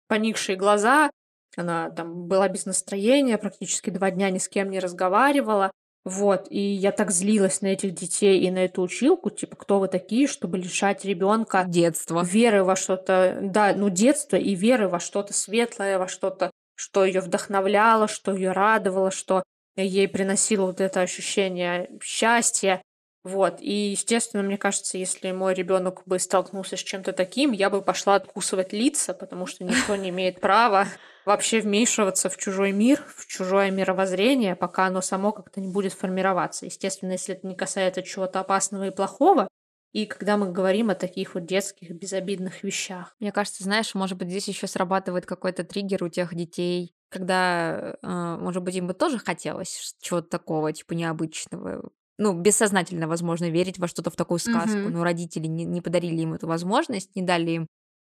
[0.08, 1.12] поникшие глаза.
[1.56, 5.70] Она там была без настроения, практически два дня ни с кем не разговаривала.
[6.06, 9.88] Вот, и я так злилась на этих детей и на эту училку, типа, кто вы
[9.88, 15.34] такие, чтобы лишать ребенка детства, веры во что-то, да, ну детства и веры во что-то
[15.34, 19.44] светлое, во что-то что ее вдохновляло, что ее радовало, что
[19.76, 22.82] ей приносило вот это ощущение счастья.
[23.24, 23.62] Вот.
[23.62, 28.16] И, естественно, мне кажется, если мой ребенок бы столкнулся с чем-то таким, я бы пошла
[28.16, 30.88] откусывать лица, потому что никто не имеет права
[31.26, 36.66] вообще вмешиваться в чужой мир, в чужое мировоззрение, пока оно само как-то не будет формироваться.
[36.66, 39.48] Естественно, если это не касается чего-то опасного и плохого,
[39.94, 43.16] и когда мы говорим о таких вот детских безобидных вещах.
[43.20, 48.38] Мне кажется, знаешь, может быть, здесь еще срабатывает какой-то триггер у тех детей, когда, э,
[48.40, 51.90] может быть, им бы тоже хотелось чего-то такого, типа, необычного.
[52.18, 54.94] Ну, бессознательно, возможно, верить во что-то в такую сказку, Мгм.
[54.94, 57.68] но родители не, не подарили им эту возможность, не дали им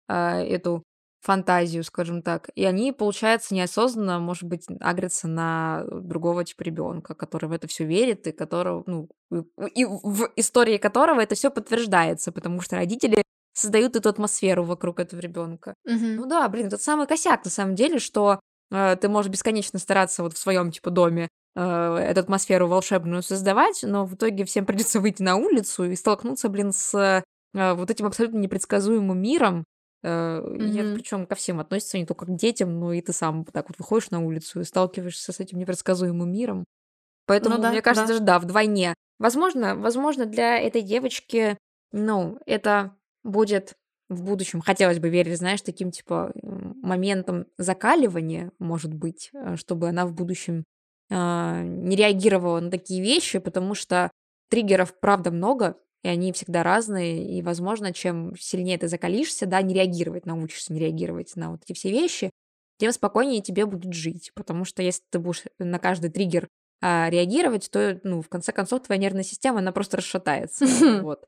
[0.09, 0.13] э,
[0.43, 0.83] эту
[1.25, 2.49] фантазию, скажем так.
[2.55, 7.83] И они, получается, неосознанно, может быть, агрятся на другого типа ребенка, который в это все
[7.83, 9.09] верит, и которого, ну,
[9.73, 13.23] и в истории которого это все подтверждается, потому что родители
[13.53, 15.73] создают эту атмосферу вокруг этого ребенка.
[15.85, 16.15] Мгм.
[16.15, 18.39] Ну да, блин, тот самый косяк, на самом деле, что
[18.71, 23.79] э, ты можешь бесконечно стараться вот в своем типа доме э, эту атмосферу волшебную создавать,
[23.81, 28.05] но в итоге всем придется выйти на улицу и столкнуться, блин, с э, вот этим
[28.05, 29.63] абсолютно непредсказуемым миром,
[30.05, 33.43] Э, и это причем ко всем относится, не только к детям, но и ты сам
[33.45, 36.59] так вот выходишь на улицу и сталкиваешься с этим непредсказуемым миром.
[36.59, 36.65] Ну
[37.25, 38.13] Поэтому, да, мне кажется, да.
[38.13, 38.93] даже да, вдвойне.
[39.17, 41.57] Возможно, возможно, для этой девочки,
[41.91, 43.73] ну, это будет
[44.07, 50.05] в будущем, хотелось бы верить, знаешь, таким типа моментом закаливания, может быть, э, чтобы она
[50.05, 50.65] в будущем
[51.11, 54.11] а, не реагировала на такие вещи, потому что
[54.49, 59.73] триггеров, правда, много, и они всегда разные, и, возможно, чем сильнее ты закалишься, да, не
[59.73, 62.29] реагировать, научишься не реагировать на вот эти все вещи,
[62.77, 64.31] тем спокойнее тебе будет жить.
[64.35, 66.47] Потому что если ты будешь на каждый триггер
[66.79, 70.67] а, реагировать, то, ну, в конце концов, твоя нервная система, она просто расшатается.
[71.01, 71.25] Вот.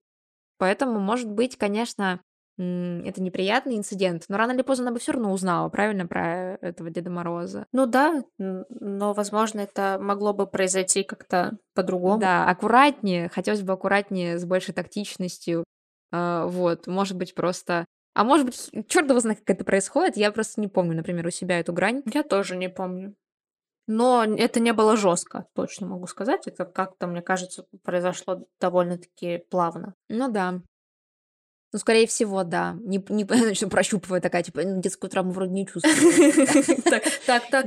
[0.60, 2.22] Поэтому, может быть, конечно,
[2.58, 6.90] это неприятный инцидент, но рано или поздно она бы все равно узнала, правильно, про этого
[6.90, 7.68] Деда Мороза.
[7.72, 12.20] Ну да, но, возможно, это могло бы произойти как-то по-другому.
[12.20, 15.64] Да, аккуратнее, хотелось бы аккуратнее, с большей тактичностью.
[16.12, 17.86] А, вот, может быть, просто...
[18.16, 21.32] А может быть, черт его знает, как это происходит, я просто не помню, например, у
[21.32, 22.02] себя эту грань.
[22.12, 23.14] Я тоже не помню.
[23.86, 26.48] Но это не было жестко, точно могу сказать.
[26.48, 29.94] Это как-то, мне кажется, произошло довольно-таки плавно.
[30.10, 30.62] Ну да.
[31.74, 32.78] Ну, скорее всего, да.
[32.82, 35.96] Не, не начну прощупывая такая, типа, «Ну, детскую травму вроде не чувствую.
[36.84, 37.66] Так, так, так,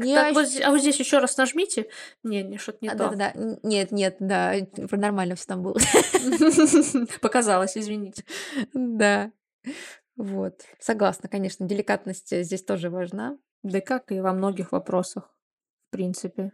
[0.65, 1.89] а вот здесь еще раз нажмите.
[2.23, 3.11] Не, не, что-то не А, то.
[3.11, 3.33] Да-да-да.
[3.39, 4.55] Н- Нет, нет, да.
[4.91, 5.77] Нормально все там было.
[7.21, 8.25] Показалось, извините.
[8.73, 9.31] Да.
[10.17, 10.63] Вот.
[10.79, 13.39] Согласна, конечно, деликатность э, здесь тоже важна.
[13.63, 15.35] Да как и во многих вопросах,
[15.89, 16.53] в принципе.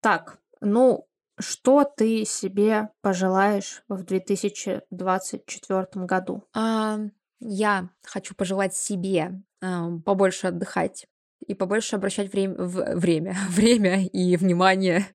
[0.00, 1.06] Так, ну,
[1.38, 6.44] Что ты себе пожелаешь в 2024 году?
[6.54, 6.98] А,
[7.40, 11.06] я хочу пожелать себе, ам, побольше отдыхать
[11.46, 15.06] и побольше обращать врем в время время и внимание,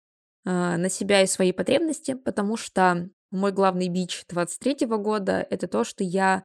[0.46, 5.84] а, на себя и свои потребности, потому что мой главный бич 23 года- это то,
[5.84, 6.44] что я,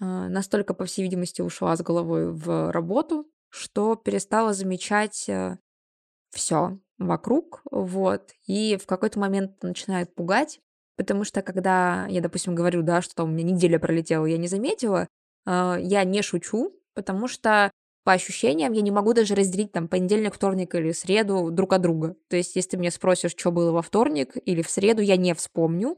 [0.00, 5.56] а, настолько, по всей видимости, ушла с головой в работу, что перестала замечать, э,
[6.34, 7.62] всё вокруг.
[7.70, 8.32] Вот.
[8.46, 10.60] И в какой-то момент начинает пугать,
[10.96, 14.48] потому что когда я, допустим, говорю, да, что там у меня неделя пролетела, я не
[14.48, 15.08] заметила,
[15.46, 17.70] а, я не шучу, потому что
[18.04, 22.16] по ощущениям я не могу даже разделить там понедельник, вторник или среду друг от друга.
[22.28, 25.34] То есть если ты меня спросишь, чё было во вторник или в среду, я не
[25.34, 25.96] вспомню,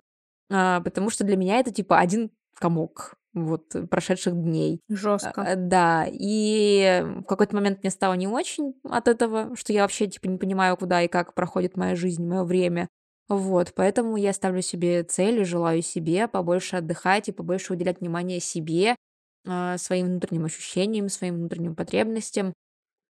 [0.51, 4.81] а, потому что для меня это типа один комок вот прошедших дней.
[5.37, 10.07] А, да, и в какой-то момент мне стало не очень от этого, что я вообще
[10.09, 12.89] типа не понимаю, куда и как проходит моя жизнь, моё время.
[13.29, 18.41] Вот, поэтому я ставлю себе цель и желаю себе побольше отдыхать и побольше уделять внимание
[18.41, 18.97] себе,
[19.47, 22.53] а, своим внутренним ощущениям, своим внутренним потребностям,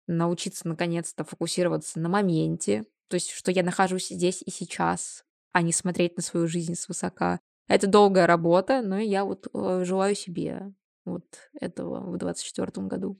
[0.08, 5.72] научиться наконец-то фокусироваться на моменте, то есть что я нахожусь здесь и сейчас, а не
[5.72, 7.40] смотреть на свою жизнь свысока.
[7.68, 10.72] Это долгая работа, но я вот, э, желаю себе
[11.04, 11.24] вот
[11.60, 13.18] этого в 24 году.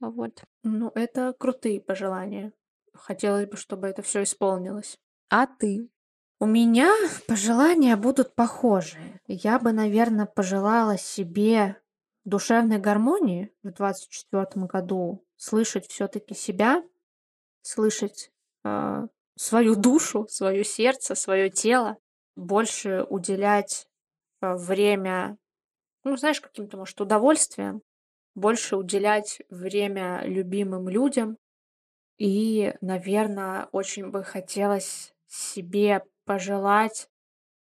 [0.00, 0.42] Вот.
[0.64, 2.52] Ну, это крутые пожелания.
[2.94, 4.98] Хотелось бы, чтобы это всё исполнилось.
[5.30, 5.90] А ты?
[6.40, 6.92] У меня
[7.28, 9.20] пожелания будут похожие.
[9.28, 11.76] Я бы, наверно, пожелала себе
[12.24, 16.84] душевной гармонии в 24 году, слышать всё-таки себя,
[17.62, 18.32] слышать,
[18.64, 21.98] а, свою душу, своё сердце, своё тело,
[22.38, 23.88] больше уделять,
[24.40, 25.38] а, время,
[26.04, 27.82] ну, знаешь, каким-то, может, удовольствиям,
[28.34, 31.38] больше уделять время любимым людям.
[32.18, 37.08] И, наверно, очень бы хотелось себе пожелать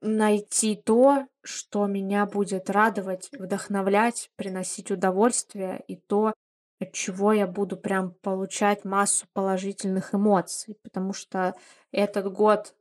[0.01, 6.35] найти то, что меня будет радовать, вдохновлять, приносить удовольствие, и то,
[6.81, 10.77] от чего я буду прям получать массу положительных эмоций.
[10.83, 11.55] Потому что
[11.93, 12.75] этот год,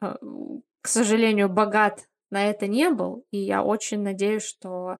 [0.00, 0.18] а,
[0.82, 4.96] к сожалению, богат на это не был, и я очень надеюсь, что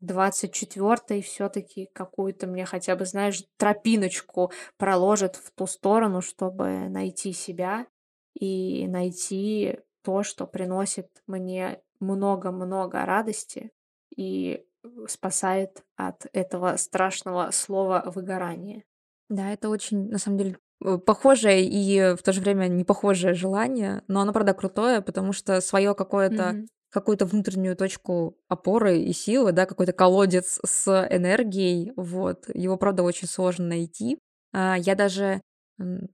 [0.00, 7.86] 24 всё-таки какую-то мне хотя бы, знаешь, тропиночку проложит в ту сторону, чтобы найти себя
[8.34, 13.72] и найти то, что приносит мне много-много радости
[14.16, 18.84] и, э, спасает от этого страшного слова "выгорание".
[19.30, 20.58] Да, это очень, на самом деле,
[21.06, 25.60] похожее и в то же время не похожее желание, но оно, правда, крутое, потому что
[25.60, 26.68] своё какое-то Мгм.
[26.90, 33.28] какую-то внутреннюю точку опоры и силы, да, какой-то колодец с энергией, вот, его, правда, очень
[33.28, 34.18] сложно найти.
[34.52, 35.40] А, я даже,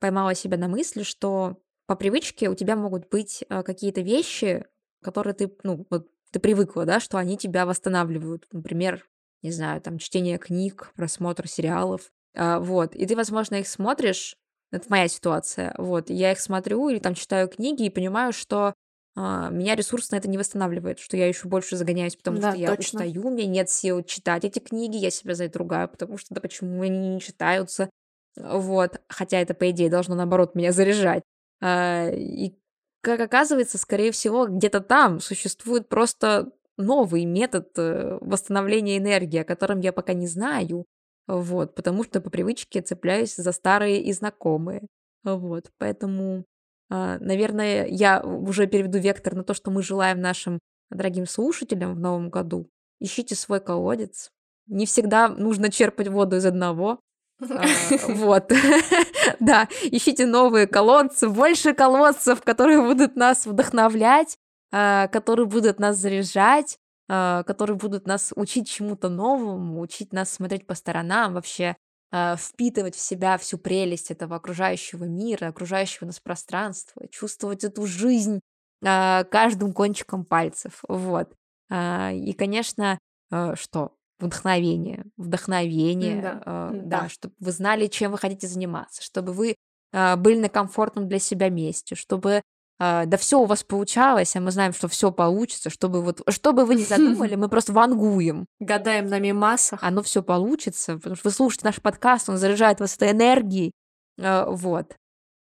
[0.00, 4.66] поймала себя на мысли, что по привычке у тебя могут быть, а, какие-то вещи,
[5.02, 8.46] которые ты, ну, вот ты привыкла, да, что они тебя восстанавливают.
[8.52, 9.04] Например,
[9.42, 12.10] не знаю, там, чтение книг, просмотр сериалов.
[12.36, 14.36] А, вот, и ты, возможно, их смотришь,
[14.76, 18.74] это моя ситуация, вот, я их смотрю или там читаю книги и понимаю, что,
[19.16, 22.72] а, меня ресурсно это не восстанавливает, что я ещё больше загоняюсь, потому что Да, я
[22.74, 22.74] точно.
[22.74, 26.34] устаю, у меня нет сил читать эти книги, я себя за это ругаю, потому что:
[26.34, 27.90] "Да почему они не читаются?"
[28.36, 31.22] Вот, хотя это, по идее, должно, наоборот, меня заряжать.
[31.62, 32.54] А, и,
[33.02, 39.80] как оказывается, скорее всего, где-то там существует просто новый метод, э, восстановления энергии, о котором
[39.80, 40.84] я пока не знаю,
[41.26, 44.86] вот, потому что по привычке цепляюсь за старые и знакомые.
[45.24, 46.44] Вот, поэтому,
[46.88, 50.60] а, наверное, я уже переведу вектор на то, что мы желаем нашим
[50.90, 52.68] дорогим слушателям в новом году:
[53.00, 54.30] ищите свой колодец.
[54.68, 57.00] Не всегда нужно черпать воду из одного.
[57.40, 57.64] А,
[58.08, 58.52] вот,
[59.40, 64.38] да, ищите новые колодцы, больше колодцев, которые будут нас вдохновлять,
[64.72, 66.78] а, которые будут нас заряжать,
[67.08, 71.76] а, которые будут нас учить чему-то новому, учить нас смотреть по сторонам, вообще,
[72.12, 78.40] а, впитывать в себя всю прелесть этого окружающего мира, окружающего нас пространства, чувствовать эту жизнь,
[78.84, 80.82] а, каждым кончиком пальцев.
[80.88, 81.32] Вот.
[81.70, 82.98] И, конечно,
[83.30, 83.96] а, что?
[84.18, 85.04] Вдохновение.
[85.16, 87.08] Вдохновение, М-да, а, да, м-да.
[87.08, 89.56] чтоб вы знали, чем вы хотите заниматься, чтобы вы,
[89.92, 92.42] были на комфортном для себя месте, чтобы,
[92.78, 96.64] да всё у вас получалось, а мы знаем, что всё получится, чтобы вот что бы
[96.66, 98.46] вы ни задумали, мы просто вангуем.
[98.60, 99.80] Гадаем на мемасах.
[99.82, 103.72] Оно всё получится, потому что вы слушаете наш подкаст, он заряжает вас этой энергией.
[104.20, 104.96] А, вот.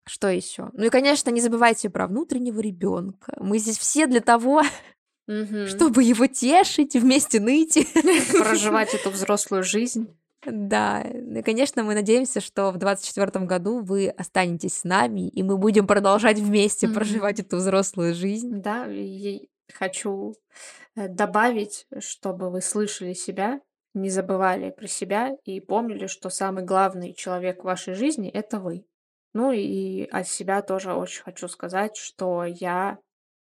[0.09, 0.71] Что ещё?
[0.73, 3.35] Ну и, конечно, не забывайте про внутреннего ребёнка.
[3.41, 4.63] Мы здесь все для того,
[5.69, 7.79] чтобы его тешить, вместе ныть.
[8.39, 10.09] Проживать эту взрослую жизнь.
[10.45, 15.43] Да, ну и, конечно, мы надеемся, что в 24 году вы останетесь с нами, и
[15.43, 17.47] мы будем продолжать вместе проживать Мгм.
[17.47, 18.61] эту взрослую жизнь.
[18.61, 20.35] Да, и хочу,
[20.97, 23.61] э, добавить, чтобы вы слышали себя,
[23.95, 28.85] не забывали про себя и помнили, что самый главный человек в вашей жизни- это вы.
[29.35, 32.99] Ну и от себя тоже очень хочу сказать, что я,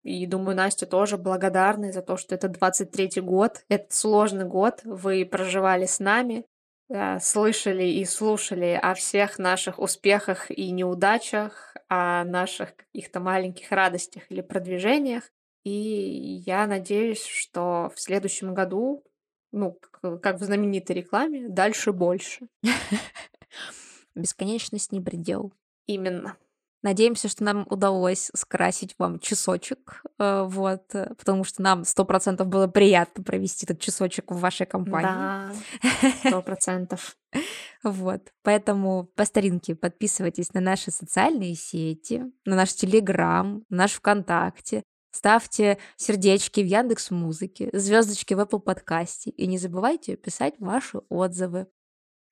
[0.03, 3.63] и думаю, Настя тоже, благодарны за то, что это 23 год.
[3.69, 6.45] Это сложный год, вы проживали с нами,
[6.89, 14.23] э, слышали и слушали о всех наших успехах и неудачах, о наших каких-то маленьких радостях
[14.29, 15.23] или продвижениях.
[15.63, 15.69] И
[16.45, 19.03] я надеюсь, что в следующем году,
[19.51, 19.77] ну,
[20.21, 22.47] как в знаменитой рекламе, дальше больше.
[24.15, 25.53] Бесконечность не предел.
[25.85, 26.37] Именно.
[26.87, 32.47] Надеемся, что нам удалось скрасить вам часочек, э, вот, э, потому что нам 100 %
[32.47, 35.33] было приятно провести этот часочек в вашей компании.
[35.33, 35.51] Да,
[36.27, 37.17] 100 %.
[37.83, 45.77] Вот, поэтому по старинке подписывайтесь на наши социальные сети, на наш "Телеграм", наш "ВКонтакте", ставьте
[45.97, 51.67] сердечки в "Яндекс.Музыке", звездочки в Apple подкасте и не забывайте писать ваши отзывы.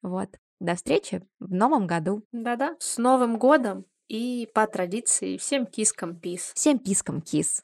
[0.02, 0.30] Вот.
[0.62, 2.24] До встречи в новом году!
[2.32, 3.86] Да-да, с Новым годом!
[4.08, 6.52] И по традиции всем кискам пис!
[6.56, 7.64] Всем пискам кис!